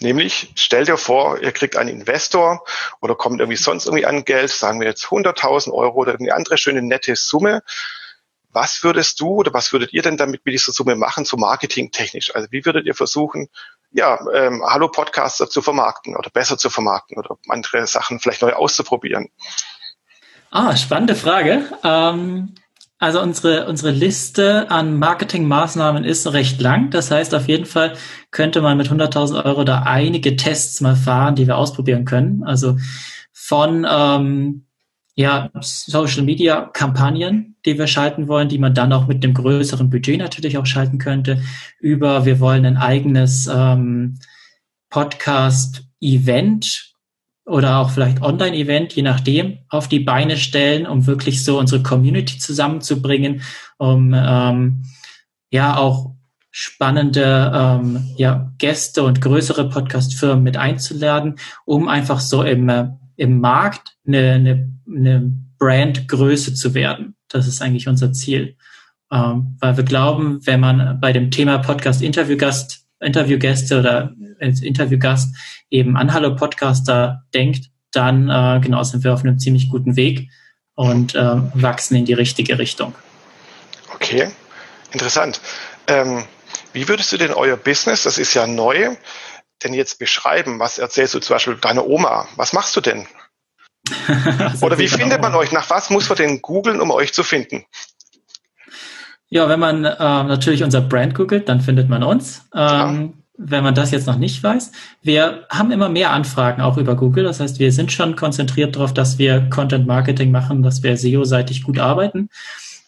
nämlich 0.00 0.50
stell 0.56 0.84
dir 0.84 0.96
vor, 0.96 1.40
ihr 1.40 1.52
kriegt 1.52 1.76
einen 1.76 1.90
Investor 1.90 2.64
oder 3.00 3.14
kommt 3.14 3.38
irgendwie 3.38 3.58
sonst 3.58 3.86
irgendwie 3.86 4.04
an 4.04 4.24
Geld, 4.24 4.50
sagen 4.50 4.80
wir 4.80 4.88
jetzt 4.88 5.04
100.000 5.04 5.70
Euro 5.70 5.98
oder 5.98 6.12
irgendeine 6.12 6.36
andere 6.36 6.58
schöne 6.58 6.82
nette 6.82 7.14
Summe. 7.14 7.62
Was 8.50 8.82
würdest 8.82 9.20
du 9.20 9.36
oder 9.36 9.54
was 9.54 9.72
würdet 9.72 9.92
ihr 9.92 10.02
denn 10.02 10.16
damit 10.16 10.44
mit 10.44 10.52
dieser 10.52 10.72
Summe 10.72 10.96
machen, 10.96 11.24
so 11.24 11.36
marketingtechnisch? 11.36 12.34
Also 12.34 12.48
wie 12.50 12.64
würdet 12.64 12.86
ihr 12.86 12.94
versuchen, 12.94 13.48
ja, 13.92 14.18
ähm, 14.34 14.62
Hallo 14.64 14.88
Podcaster 14.88 15.48
zu 15.48 15.62
vermarkten 15.62 16.16
oder 16.16 16.30
besser 16.30 16.58
zu 16.58 16.70
vermarkten 16.70 17.18
oder 17.18 17.36
andere 17.48 17.86
Sachen 17.86 18.18
vielleicht 18.18 18.42
neu 18.42 18.52
auszuprobieren? 18.52 19.28
Ah, 20.50 20.76
spannende 20.76 21.14
Frage. 21.14 21.64
Ähm 21.84 22.54
also 23.02 23.20
unsere, 23.20 23.66
unsere 23.66 23.90
Liste 23.90 24.70
an 24.70 24.96
Marketingmaßnahmen 24.96 26.04
ist 26.04 26.32
recht 26.32 26.60
lang. 26.60 26.90
Das 26.90 27.10
heißt, 27.10 27.34
auf 27.34 27.48
jeden 27.48 27.66
Fall 27.66 27.94
könnte 28.30 28.60
man 28.60 28.76
mit 28.76 28.90
100.000 28.90 29.44
Euro 29.44 29.64
da 29.64 29.82
einige 29.82 30.36
Tests 30.36 30.80
mal 30.80 30.94
fahren, 30.94 31.34
die 31.34 31.48
wir 31.48 31.56
ausprobieren 31.56 32.04
können. 32.04 32.44
Also 32.44 32.76
von 33.32 33.84
ähm, 33.90 34.66
ja, 35.14 35.50
Social 35.60 36.22
Media 36.22 36.70
Kampagnen, 36.72 37.56
die 37.66 37.78
wir 37.78 37.86
schalten 37.86 38.28
wollen, 38.28 38.48
die 38.48 38.58
man 38.58 38.74
dann 38.74 38.92
auch 38.92 39.06
mit 39.06 39.22
dem 39.22 39.34
größeren 39.34 39.90
Budget 39.90 40.18
natürlich 40.18 40.56
auch 40.56 40.66
schalten 40.66 40.98
könnte, 40.98 41.42
über 41.80 42.24
wir 42.24 42.40
wollen 42.40 42.64
ein 42.64 42.76
eigenes 42.78 43.48
ähm, 43.52 44.18
Podcast 44.88 45.84
Event 46.00 46.94
oder 47.44 47.78
auch 47.78 47.90
vielleicht 47.90 48.22
Online-Event, 48.22 48.94
je 48.94 49.02
nachdem, 49.02 49.58
auf 49.68 49.88
die 49.88 50.00
Beine 50.00 50.36
stellen, 50.36 50.86
um 50.86 51.06
wirklich 51.06 51.44
so 51.44 51.58
unsere 51.58 51.82
Community 51.82 52.38
zusammenzubringen, 52.38 53.42
um 53.78 54.14
ähm, 54.14 54.84
ja 55.50 55.76
auch 55.76 56.12
spannende 56.50 57.50
ähm, 57.54 58.14
ja, 58.16 58.52
Gäste 58.58 59.02
und 59.02 59.20
größere 59.20 59.68
Podcast-Firmen 59.70 60.44
mit 60.44 60.56
einzuladen, 60.56 61.36
um 61.64 61.88
einfach 61.88 62.20
so 62.20 62.42
im, 62.42 62.68
äh, 62.68 62.88
im 63.22 63.38
Markt 63.38 63.96
eine, 64.04 64.32
eine, 64.32 64.68
eine 64.88 65.32
Brandgröße 65.58 66.54
zu 66.54 66.74
werden. 66.74 67.14
Das 67.28 67.46
ist 67.46 67.62
eigentlich 67.62 67.86
unser 67.86 68.12
Ziel. 68.12 68.56
Ähm, 69.12 69.56
weil 69.60 69.76
wir 69.76 69.84
glauben, 69.84 70.44
wenn 70.44 70.58
man 70.58 70.98
bei 71.00 71.12
dem 71.12 71.30
Thema 71.30 71.58
Podcast-Interviewgast 71.58 72.80
Interviewgäste 72.98 73.78
oder 73.78 74.12
als 74.40 74.60
Interviewgast 74.60 75.36
eben 75.70 75.96
an 75.96 76.12
Hallo 76.12 76.34
Podcaster 76.34 77.24
denkt, 77.32 77.70
dann 77.92 78.28
äh, 78.28 78.60
genau 78.60 78.82
sind 78.82 79.04
wir 79.04 79.14
auf 79.14 79.22
einem 79.22 79.38
ziemlich 79.38 79.68
guten 79.68 79.96
Weg 79.96 80.28
und 80.74 81.14
äh, 81.14 81.36
wachsen 81.54 81.96
in 81.96 82.04
die 82.04 82.14
richtige 82.14 82.58
Richtung. 82.58 82.94
Okay, 83.94 84.30
interessant. 84.92 85.40
Ähm, 85.86 86.24
wie 86.72 86.88
würdest 86.88 87.12
du 87.12 87.18
denn 87.18 87.32
euer 87.32 87.56
Business, 87.56 88.02
das 88.02 88.18
ist 88.18 88.34
ja 88.34 88.46
neu, 88.48 88.96
denn 89.62 89.74
jetzt 89.74 89.98
beschreiben? 89.98 90.58
Was 90.58 90.78
erzählst 90.78 91.14
du 91.14 91.20
zum 91.20 91.34
Beispiel 91.34 91.56
deiner 91.56 91.86
Oma? 91.86 92.28
Was 92.36 92.52
machst 92.52 92.74
du 92.76 92.80
denn? 92.80 93.06
Oder 94.60 94.78
wie 94.78 94.88
findet 94.88 95.20
man 95.20 95.34
euch? 95.34 95.52
Nach 95.52 95.68
was 95.70 95.90
muss 95.90 96.08
man 96.08 96.16
denn 96.16 96.42
googeln, 96.42 96.80
um 96.80 96.90
euch 96.90 97.12
zu 97.12 97.22
finden? 97.22 97.64
Ja, 99.28 99.48
wenn 99.48 99.60
man 99.60 99.84
äh, 99.84 99.96
natürlich 99.98 100.62
unser 100.62 100.82
Brand 100.82 101.14
googelt, 101.14 101.48
dann 101.48 101.60
findet 101.60 101.88
man 101.88 102.02
uns. 102.02 102.42
Ähm, 102.54 103.14
wenn 103.38 103.64
man 103.64 103.74
das 103.74 103.90
jetzt 103.90 104.06
noch 104.06 104.18
nicht 104.18 104.42
weiß. 104.42 104.72
Wir 105.02 105.46
haben 105.50 105.72
immer 105.72 105.88
mehr 105.88 106.12
Anfragen 106.12 106.60
auch 106.60 106.76
über 106.76 106.96
Google. 106.96 107.24
Das 107.24 107.40
heißt, 107.40 107.58
wir 107.58 107.72
sind 107.72 107.90
schon 107.90 108.14
konzentriert 108.14 108.76
darauf, 108.76 108.92
dass 108.92 109.18
wir 109.18 109.48
Content 109.48 109.86
Marketing 109.86 110.30
machen, 110.30 110.62
dass 110.62 110.82
wir 110.82 110.96
SEO-seitig 110.96 111.62
gut 111.64 111.78
arbeiten. 111.78 112.28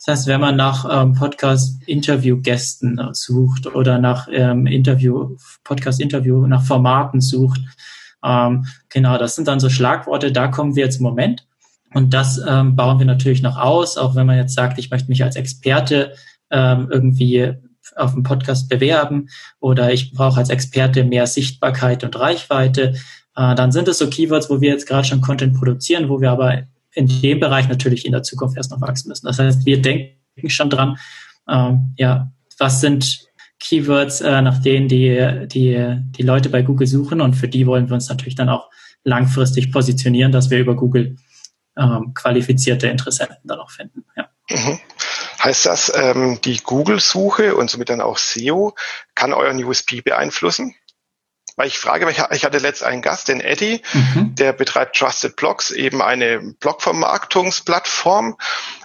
Das 0.05 0.19
heißt, 0.19 0.27
wenn 0.27 0.41
man 0.41 0.57
nach 0.57 0.87
ähm, 0.91 1.15
Podcast-Interview-Gästen 1.15 3.01
sucht 3.13 3.75
oder 3.75 3.99
nach 3.99 4.29
ähm, 4.31 4.67
Interview, 4.67 5.37
Podcast-Interview, 5.65 6.47
nach 6.47 6.63
Formaten 6.63 7.23
sucht, 7.23 7.63
ähm, 8.25 8.67
genau, 8.89 9.19
das 9.19 9.37
sind 9.37 9.47
dann 9.49 9.61
so 9.61 9.69
Schlagworte, 9.69 10.33
da 10.33 10.49
kommen 10.49 10.75
wir 10.77 10.85
jetzt 10.85 10.97
im 10.97 11.03
Moment. 11.03 11.47
Und 11.93 12.13
das 12.13 12.41
ähm, 12.47 12.75
bauen 12.75 12.99
wir 12.99 13.07
natürlich 13.07 13.43
noch 13.43 13.57
aus, 13.57 13.97
auch 13.97 14.17
wenn 14.17 14.27
man 14.27 14.37
jetzt 14.37 14.55
sagt, 14.55 14.79
ich 14.79 14.91
möchte 14.91 15.09
mich 15.09 15.23
als 15.23 15.37
Experte 15.37 16.15
ähm, 16.51 16.89
irgendwie 16.91 17.55
auf 17.97 18.15
dem 18.15 18.25
Podcast 18.25 18.69
bewerben 18.69 19.29
oder 19.61 19.93
ich 19.93 20.13
brauche 20.13 20.39
als 20.39 20.51
Experte 20.51 21.05
mehr 21.05 21.27
Sichtbarkeit 21.27 22.03
und 22.03 22.19
Reichweite, 22.19 22.95
äh, 23.37 23.55
dann 23.55 23.71
sind 23.71 23.87
es 23.87 23.99
so 23.99 24.09
Keywords, 24.09 24.51
wo 24.51 24.61
wir 24.61 24.71
jetzt 24.71 24.89
gerade 24.89 25.07
schon 25.07 25.21
Content 25.21 25.55
produzieren, 25.55 26.09
wo 26.09 26.21
wir 26.21 26.33
aber 26.33 26.63
in 26.93 27.07
dem 27.07 27.41
Bereich 27.41 27.69
natürlich 27.69 28.07
in 28.07 28.13
der 28.13 28.23
Zukunft 28.23 28.57
erst 28.57 28.71
noch 28.71 28.81
wachsen 28.81 29.09
müssen. 29.09 29.27
Das 29.27 29.39
heißt, 29.39 29.67
wir 29.67 29.81
denken 29.81 30.15
schon 30.49 30.71
dran, 30.71 30.97
ähm, 31.49 31.95
ja, 31.97 32.33
was 32.59 32.81
sind 32.81 33.29
Keywords, 33.65 34.21
äh, 34.21 34.43
nach 34.43 34.59
denen 34.59 34.89
die, 34.89 35.47
die, 35.47 35.97
die 35.99 36.23
Leute 36.23 36.51
bei 36.51 36.63
Google 36.63 36.87
suchen 36.87 37.21
und 37.21 37.35
für 37.35 37.49
die 37.49 37.67
wollen 37.67 37.89
wir 37.89 37.95
uns 37.95 38.09
natürlich 38.09 38.35
dann 38.35 38.51
auch 38.51 38.71
langfristig 39.05 39.73
positionieren, 39.73 40.33
dass 40.33 40.51
wir 40.51 40.59
über 40.59 40.77
Google 40.77 41.17
ähm, 41.77 42.13
qualifizierte 42.15 42.89
Interessenten 42.89 43.39
dann 43.45 43.59
auch 43.59 43.71
finden. 43.71 44.05
Ja. 44.17 44.29
Mhm. 44.51 44.79
Heißt 45.43 45.67
das, 45.67 45.93
ähm, 45.95 46.39
die 46.45 46.59
Google-Suche 46.59 47.57
und 47.57 47.71
somit 47.71 47.89
dann 47.89 48.01
auch 48.01 48.19
SEO 48.19 48.75
kann 49.15 49.33
euren 49.33 49.63
USP 49.63 50.03
beeinflussen? 50.03 50.75
Weil 51.57 51.69
ich 51.69 51.79
frage, 51.79 52.11
ich 52.11 52.45
hatte 52.45 52.59
letzt 52.59 52.83
einen 52.83 53.01
Gast, 53.01 53.29
den 53.29 53.41
Eddie, 53.41 53.81
mhm. 53.93 54.35
der 54.35 54.53
betreibt 54.53 54.97
Trusted 54.97 55.37
Blogs, 55.37 55.71
eben 55.71 56.03
eine 56.03 56.41
Blogvermarktungsplattform. 56.61 58.37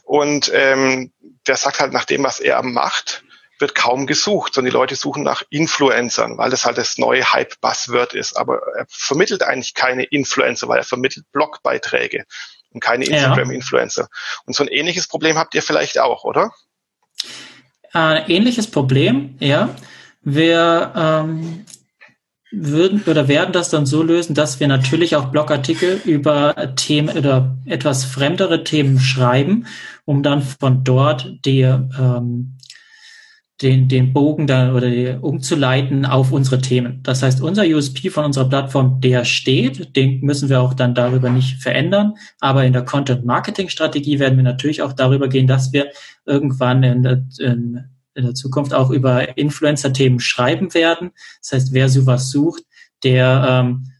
Und 0.03 0.51
ähm, 0.53 1.11
der 1.47 1.57
sagt 1.57 1.79
halt, 1.79 1.93
nach 1.93 2.05
dem, 2.05 2.23
was 2.23 2.39
er 2.39 2.61
macht, 2.61 3.23
wird 3.59 3.75
kaum 3.75 4.07
gesucht, 4.07 4.53
sondern 4.53 4.71
die 4.71 4.77
Leute 4.77 4.95
suchen 4.95 5.23
nach 5.23 5.43
Influencern, 5.49 6.37
weil 6.37 6.49
das 6.49 6.65
halt 6.65 6.77
das 6.77 6.97
neue 6.97 7.31
Hype-Buzzword 7.31 8.13
ist. 8.13 8.37
Aber 8.37 8.61
er 8.77 8.85
vermittelt 8.89 9.43
eigentlich 9.43 9.73
keine 9.73 10.03
Influencer, 10.03 10.67
weil 10.67 10.79
er 10.79 10.83
vermittelt 10.83 11.25
Blogbeiträge 11.31 12.25
und 12.71 12.81
keine 12.81 13.05
Instagram-Influencer. 13.05 14.07
Und 14.45 14.55
so 14.55 14.63
ein 14.63 14.69
ähnliches 14.69 15.07
Problem 15.07 15.37
habt 15.37 15.55
ihr 15.55 15.63
vielleicht 15.63 15.99
auch, 15.99 16.23
oder? 16.23 16.51
Äh, 17.93 18.31
ähnliches 18.33 18.69
Problem, 18.69 19.35
ja. 19.39 19.75
Wir 20.21 20.93
ähm, 20.95 21.65
würden 22.51 23.03
oder 23.05 23.27
werden 23.27 23.53
das 23.53 23.69
dann 23.69 23.85
so 23.85 24.03
lösen, 24.03 24.35
dass 24.35 24.59
wir 24.59 24.67
natürlich 24.67 25.15
auch 25.15 25.25
Blogartikel 25.25 26.01
über 26.03 26.73
Themen 26.75 27.17
oder 27.17 27.57
etwas 27.65 28.05
fremdere 28.05 28.63
Themen 28.63 28.99
schreiben, 28.99 29.67
um 30.05 30.23
dann 30.23 30.41
von 30.41 30.83
dort 30.83 31.45
die 31.45 31.61
ähm, 31.61 32.57
den, 33.61 33.89
den 33.89 34.13
Bogen 34.13 34.47
da 34.47 34.73
oder 34.73 34.89
die, 34.89 35.17
umzuleiten 35.19 36.05
auf 36.05 36.31
unsere 36.31 36.61
Themen. 36.61 37.01
Das 37.03 37.21
heißt, 37.21 37.41
unser 37.41 37.63
USP 37.63 38.09
von 38.09 38.25
unserer 38.25 38.47
Plattform, 38.47 39.01
der 39.01 39.25
steht, 39.25 39.95
den 39.97 40.21
müssen 40.21 40.47
wir 40.47 40.61
auch 40.61 40.73
dann 40.73 40.95
darüber 40.95 41.29
nicht 41.29 41.61
verändern. 41.61 42.13
Aber 42.39 42.63
in 42.63 42.73
der 42.73 42.85
Content-Marketing-Strategie 42.85 44.19
werden 44.19 44.37
wir 44.37 44.43
natürlich 44.43 44.81
auch 44.81 44.93
darüber 44.93 45.27
gehen, 45.27 45.47
dass 45.47 45.73
wir 45.73 45.87
irgendwann 46.25 46.83
in 46.83 47.03
der, 47.03 47.25
in, 47.39 47.83
in 48.13 48.23
der 48.23 48.33
Zukunft 48.33 48.73
auch 48.73 48.91
über 48.91 49.37
Influencer-Themen 49.37 50.21
schreiben 50.21 50.73
werden. 50.73 51.11
Das 51.41 51.51
heißt, 51.51 51.73
wer 51.73 51.89
sowas 51.89 52.31
sucht, 52.31 52.63
der 53.03 53.45
ähm, 53.49 53.91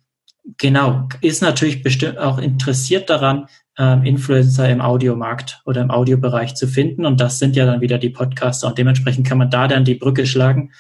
genau 0.57 1.09
ist 1.21 1.41
natürlich 1.41 1.83
bestimmt 1.83 2.17
auch 2.17 2.37
interessiert 2.37 3.09
daran, 3.09 3.47
ähm, 3.79 4.03
Influencer 4.03 4.69
im 4.69 4.81
Audiomarkt 4.81 5.61
oder 5.65 5.81
im 5.81 5.89
Audiobereich 5.89 6.53
zu 6.53 6.67
finden. 6.67 7.05
Und 7.05 7.19
das 7.21 7.39
sind 7.39 7.55
ja 7.55 7.65
dann 7.65 7.81
wieder 7.81 7.97
die 7.97 8.09
Podcaster. 8.09 8.67
Und 8.67 8.77
dementsprechend 8.77 9.25
kann 9.25 9.37
man 9.37 9.49
da 9.49 9.67
dann 9.67 9.85
die 9.85 9.95
Brücke 9.95 10.27
schlagen 10.27 10.71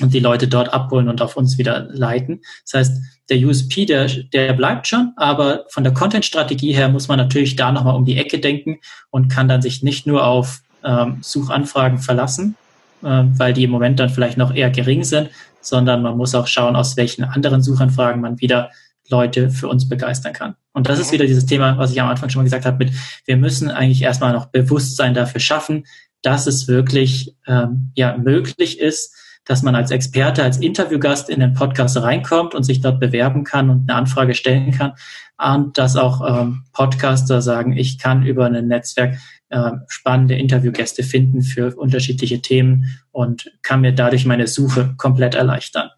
und 0.00 0.12
die 0.12 0.20
Leute 0.20 0.48
dort 0.48 0.74
abholen 0.74 1.08
und 1.08 1.22
auf 1.22 1.36
uns 1.36 1.56
wieder 1.56 1.86
leiten. 1.90 2.42
Das 2.64 2.80
heißt, 2.80 3.02
der 3.30 3.38
USP, 3.38 3.86
der, 3.86 4.08
der 4.08 4.52
bleibt 4.52 4.88
schon, 4.88 5.12
aber 5.16 5.66
von 5.70 5.84
der 5.84 5.94
Content-Strategie 5.94 6.72
her 6.72 6.88
muss 6.88 7.06
man 7.06 7.16
natürlich 7.16 7.54
da 7.54 7.70
nochmal 7.70 7.94
um 7.94 8.04
die 8.04 8.18
Ecke 8.18 8.40
denken 8.40 8.80
und 9.10 9.28
kann 9.28 9.48
dann 9.48 9.62
sich 9.62 9.84
nicht 9.84 10.04
nur 10.04 10.26
auf 10.26 10.62
ähm, 10.82 11.18
Suchanfragen 11.22 11.98
verlassen, 11.98 12.56
äh, 13.02 13.22
weil 13.36 13.54
die 13.54 13.64
im 13.64 13.70
Moment 13.70 14.00
dann 14.00 14.10
vielleicht 14.10 14.36
noch 14.36 14.52
eher 14.52 14.70
gering 14.70 15.04
sind, 15.04 15.30
sondern 15.60 16.02
man 16.02 16.16
muss 16.16 16.34
auch 16.34 16.48
schauen, 16.48 16.74
aus 16.74 16.96
welchen 16.96 17.22
anderen 17.22 17.62
Suchanfragen 17.62 18.20
man 18.20 18.40
wieder 18.40 18.70
Leute 19.08 19.48
für 19.48 19.68
uns 19.68 19.88
begeistern 19.88 20.32
kann. 20.32 20.56
Und 20.74 20.88
das 20.88 20.98
ist 20.98 21.12
wieder 21.12 21.24
dieses 21.24 21.46
Thema, 21.46 21.78
was 21.78 21.92
ich 21.92 22.00
am 22.00 22.08
Anfang 22.08 22.28
schon 22.28 22.40
mal 22.40 22.44
gesagt 22.44 22.66
habe, 22.66 22.84
mit 22.84 22.92
wir 23.24 23.36
müssen 23.36 23.70
eigentlich 23.70 24.02
erstmal 24.02 24.32
noch 24.32 24.46
Bewusstsein 24.46 25.14
dafür 25.14 25.40
schaffen, 25.40 25.84
dass 26.20 26.46
es 26.46 26.68
wirklich 26.68 27.34
ähm, 27.46 27.92
ja 27.94 28.16
möglich 28.18 28.80
ist, 28.80 29.14
dass 29.44 29.62
man 29.62 29.74
als 29.74 29.90
Experte, 29.90 30.42
als 30.42 30.58
Interviewgast 30.58 31.28
in 31.30 31.40
den 31.40 31.52
Podcast 31.52 31.96
reinkommt 31.96 32.54
und 32.54 32.64
sich 32.64 32.80
dort 32.80 32.98
bewerben 32.98 33.44
kann 33.44 33.70
und 33.70 33.88
eine 33.88 33.98
Anfrage 33.98 34.34
stellen 34.34 34.72
kann. 34.72 34.94
Und 35.38 35.78
dass 35.78 35.96
auch 35.96 36.22
ähm, 36.26 36.64
Podcaster 36.72 37.40
sagen, 37.40 37.76
ich 37.76 37.98
kann 37.98 38.24
über 38.24 38.46
ein 38.46 38.66
Netzwerk 38.66 39.18
äh, 39.50 39.70
spannende 39.86 40.34
Interviewgäste 40.34 41.02
finden 41.02 41.42
für 41.42 41.76
unterschiedliche 41.76 42.40
Themen 42.40 42.98
und 43.12 43.52
kann 43.62 43.82
mir 43.82 43.92
dadurch 43.92 44.24
meine 44.24 44.46
Suche 44.46 44.94
komplett 44.96 45.34
erleichtern. 45.34 45.90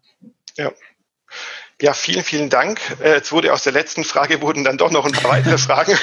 Ja, 0.57 0.71
ja, 1.79 1.93
vielen, 1.93 2.23
vielen 2.23 2.49
Dank. 2.49 2.79
Äh, 3.01 3.15
jetzt 3.15 3.31
wurde 3.31 3.53
aus 3.53 3.63
der 3.63 3.73
letzten 3.73 4.03
Frage 4.03 4.41
wurden 4.41 4.63
dann 4.63 4.77
doch 4.77 4.91
noch 4.91 5.05
ein 5.05 5.11
paar 5.11 5.31
weitere 5.31 5.57
Fragen. 5.57 5.97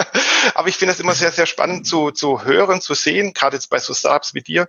Aber 0.54 0.68
ich 0.68 0.76
finde 0.76 0.92
es 0.92 1.00
immer 1.00 1.14
sehr, 1.14 1.32
sehr 1.32 1.46
spannend 1.46 1.86
zu, 1.86 2.12
zu 2.12 2.44
hören, 2.44 2.80
zu 2.80 2.94
sehen, 2.94 3.32
gerade 3.32 3.56
jetzt 3.56 3.68
bei 3.68 3.78
so 3.78 3.92
Startups 3.92 4.34
wie 4.34 4.42
dir, 4.42 4.68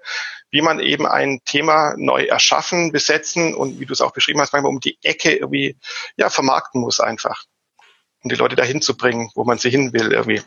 wie 0.50 0.62
man 0.62 0.80
eben 0.80 1.06
ein 1.06 1.41
Thema 1.46 1.93
neu 1.98 2.24
erschaffen, 2.26 2.91
besetzen 2.91 3.54
und 3.54 3.80
wie 3.80 3.86
du 3.86 3.93
es 3.93 4.02
auch 4.02 4.13
beschrieben 4.13 4.41
hast, 4.41 4.52
manchmal 4.52 4.72
um 4.72 4.80
die 4.80 4.98
Ecke 5.04 5.36
irgendwie, 5.36 5.78
ja, 6.15 6.30
vermarkten 6.30 6.82
muss 6.82 7.00
einfach. 7.00 7.43
Um 8.24 8.30
die 8.30 8.36
Leute 8.36 8.56
dahin 8.56 8.82
zu 8.82 8.98
bringen, 8.98 9.30
wo 9.36 9.43
man 9.43 9.60
sie 9.60 9.70
hin 9.70 9.93
will 9.93 10.12
irgendwie. 10.12 10.41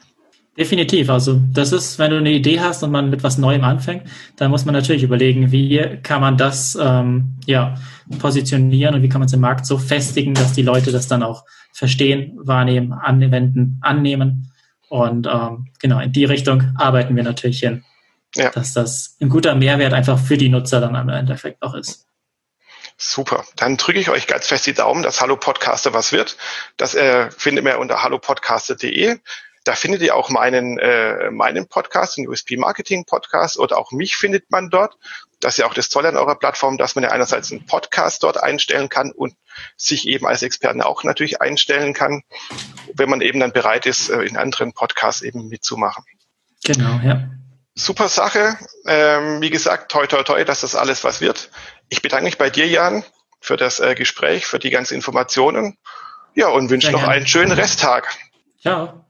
Definitiv. 0.61 1.09
Also 1.09 1.41
das 1.55 1.73
ist, 1.73 1.99
wenn 1.99 2.11
du 2.11 2.19
eine 2.19 2.33
Idee 2.33 2.61
hast 2.61 2.83
und 2.83 2.91
man 2.91 3.09
mit 3.09 3.23
was 3.23 3.39
Neuem 3.39 3.65
anfängt, 3.65 4.03
dann 4.37 4.51
muss 4.51 4.67
man 4.67 4.75
natürlich 4.75 5.03
überlegen, 5.03 5.53
wie 5.53 5.99
kann 6.03 6.21
man 6.21 6.37
das 6.37 6.77
ähm, 6.79 7.37
ja, 7.47 7.77
positionieren 8.19 8.95
und 8.95 9.03
wie 9.03 9.09
kann 9.09 9.21
man 9.23 9.27
es 9.27 9.33
im 9.33 9.41
Markt 9.41 9.65
so 9.65 9.79
festigen, 9.79 10.35
dass 10.35 10.53
die 10.53 10.61
Leute 10.61 10.93
das 10.93 11.09
dann 11.09 11.23
auch 11.23 11.47
verstehen, 11.73 12.33
wahrnehmen, 12.37 12.93
anwenden, 12.93 13.79
annehmen. 13.81 14.53
Und 14.91 15.27
ähm, 15.27 15.69
genau, 15.79 15.99
in 15.99 16.13
die 16.13 16.27
Richtung 16.27 16.75
arbeiten 16.77 17.17
wir 17.17 17.23
natürlich 17.23 17.61
hin, 17.61 17.83
ja. 18.37 18.51
dass 18.51 18.75
das 18.75 19.17
ein 19.19 19.31
guter 19.31 19.55
Mehrwert 19.55 19.95
einfach 19.95 20.19
für 20.19 20.37
die 20.37 20.51
Nutzer 20.51 20.83
dann 20.83 20.95
am 20.95 21.09
Endeffekt 21.09 21.63
auch 21.63 21.73
ist. 21.73 22.07
Super. 22.99 23.47
Dann 23.57 23.79
drücke 23.79 23.99
ich 23.99 24.11
euch 24.11 24.27
ganz 24.27 24.47
fest 24.47 24.67
die 24.67 24.75
Daumen, 24.75 25.03
dass 25.03 25.23
Hallo 25.23 25.37
Podcaster 25.37 25.95
was 25.95 26.13
wird. 26.13 26.37
Das 26.77 26.95
äh, 26.95 27.31
findet 27.31 27.65
ihr 27.65 27.79
unter 27.79 28.03
hallopodcaster.de. 28.03 29.21
Da 29.65 29.75
findet 29.75 30.01
ihr 30.01 30.17
auch 30.17 30.31
meinen, 30.31 30.79
äh, 30.79 31.31
meinen 31.31 31.69
Podcast, 31.69 32.17
den 32.17 32.27
USP 32.29 32.57
Marketing 32.57 33.05
Podcast 33.05 33.59
oder 33.59 33.77
auch 33.77 33.93
mich 33.93 34.17
findet 34.17 34.51
man 34.51 34.71
dort. 34.71 34.97
Das 35.39 35.55
ist 35.55 35.59
ja 35.59 35.67
auch 35.67 35.75
das 35.75 35.89
Tolle 35.89 36.09
an 36.09 36.17
eurer 36.17 36.35
Plattform, 36.35 36.79
dass 36.79 36.95
man 36.95 37.05
ja 37.05 37.11
einerseits 37.11 37.51
einen 37.51 37.67
Podcast 37.67 38.23
dort 38.23 38.43
einstellen 38.43 38.89
kann 38.89 39.13
und 39.13 39.35
sich 39.77 40.09
eben 40.09 40.27
als 40.27 40.43
Experten 40.43 40.83
auch 40.83 41.05
natürlich 41.05 41.41
einstellen 41.41 41.93
kann, 41.93 42.23
wenn 42.95 43.11
man 43.11 43.21
eben 43.21 43.41
dann 43.41 43.53
bereit 43.53 43.87
ist, 43.87 44.09
äh, 44.09 44.23
in 44.23 44.37
anderen 44.37 44.73
Podcasts 44.73 45.23
eben 45.23 45.49
mitzumachen. 45.49 46.05
Genau, 46.65 47.01
ja. 47.05 47.29
Super 47.75 48.09
Sache. 48.09 48.57
Ähm, 48.87 49.41
wie 49.41 49.51
gesagt, 49.51 49.91
toi, 49.91 50.07
toi, 50.07 50.23
toi, 50.23 50.45
dass 50.45 50.61
das 50.61 50.75
alles 50.75 51.05
was 51.05 51.21
wird. 51.21 51.51
Ich 51.89 52.03
bedanke 52.03 52.25
mich 52.25 52.39
bei 52.39 52.51
dir, 52.51 52.67
Jan, 52.67 53.05
für 53.41 53.57
das 53.57 53.81
äh, 53.81 53.95
Gespräch, 53.95 54.47
für 54.47 54.59
die 54.59 54.71
ganzen 54.71 54.95
Informationen. 54.95 55.79
Ja, 56.35 56.49
und 56.49 56.71
wünsche 56.71 56.93
noch 56.93 57.05
einen 57.05 57.27
schönen 57.27 57.53
Resttag. 57.53 58.17
Ciao. 58.61 59.05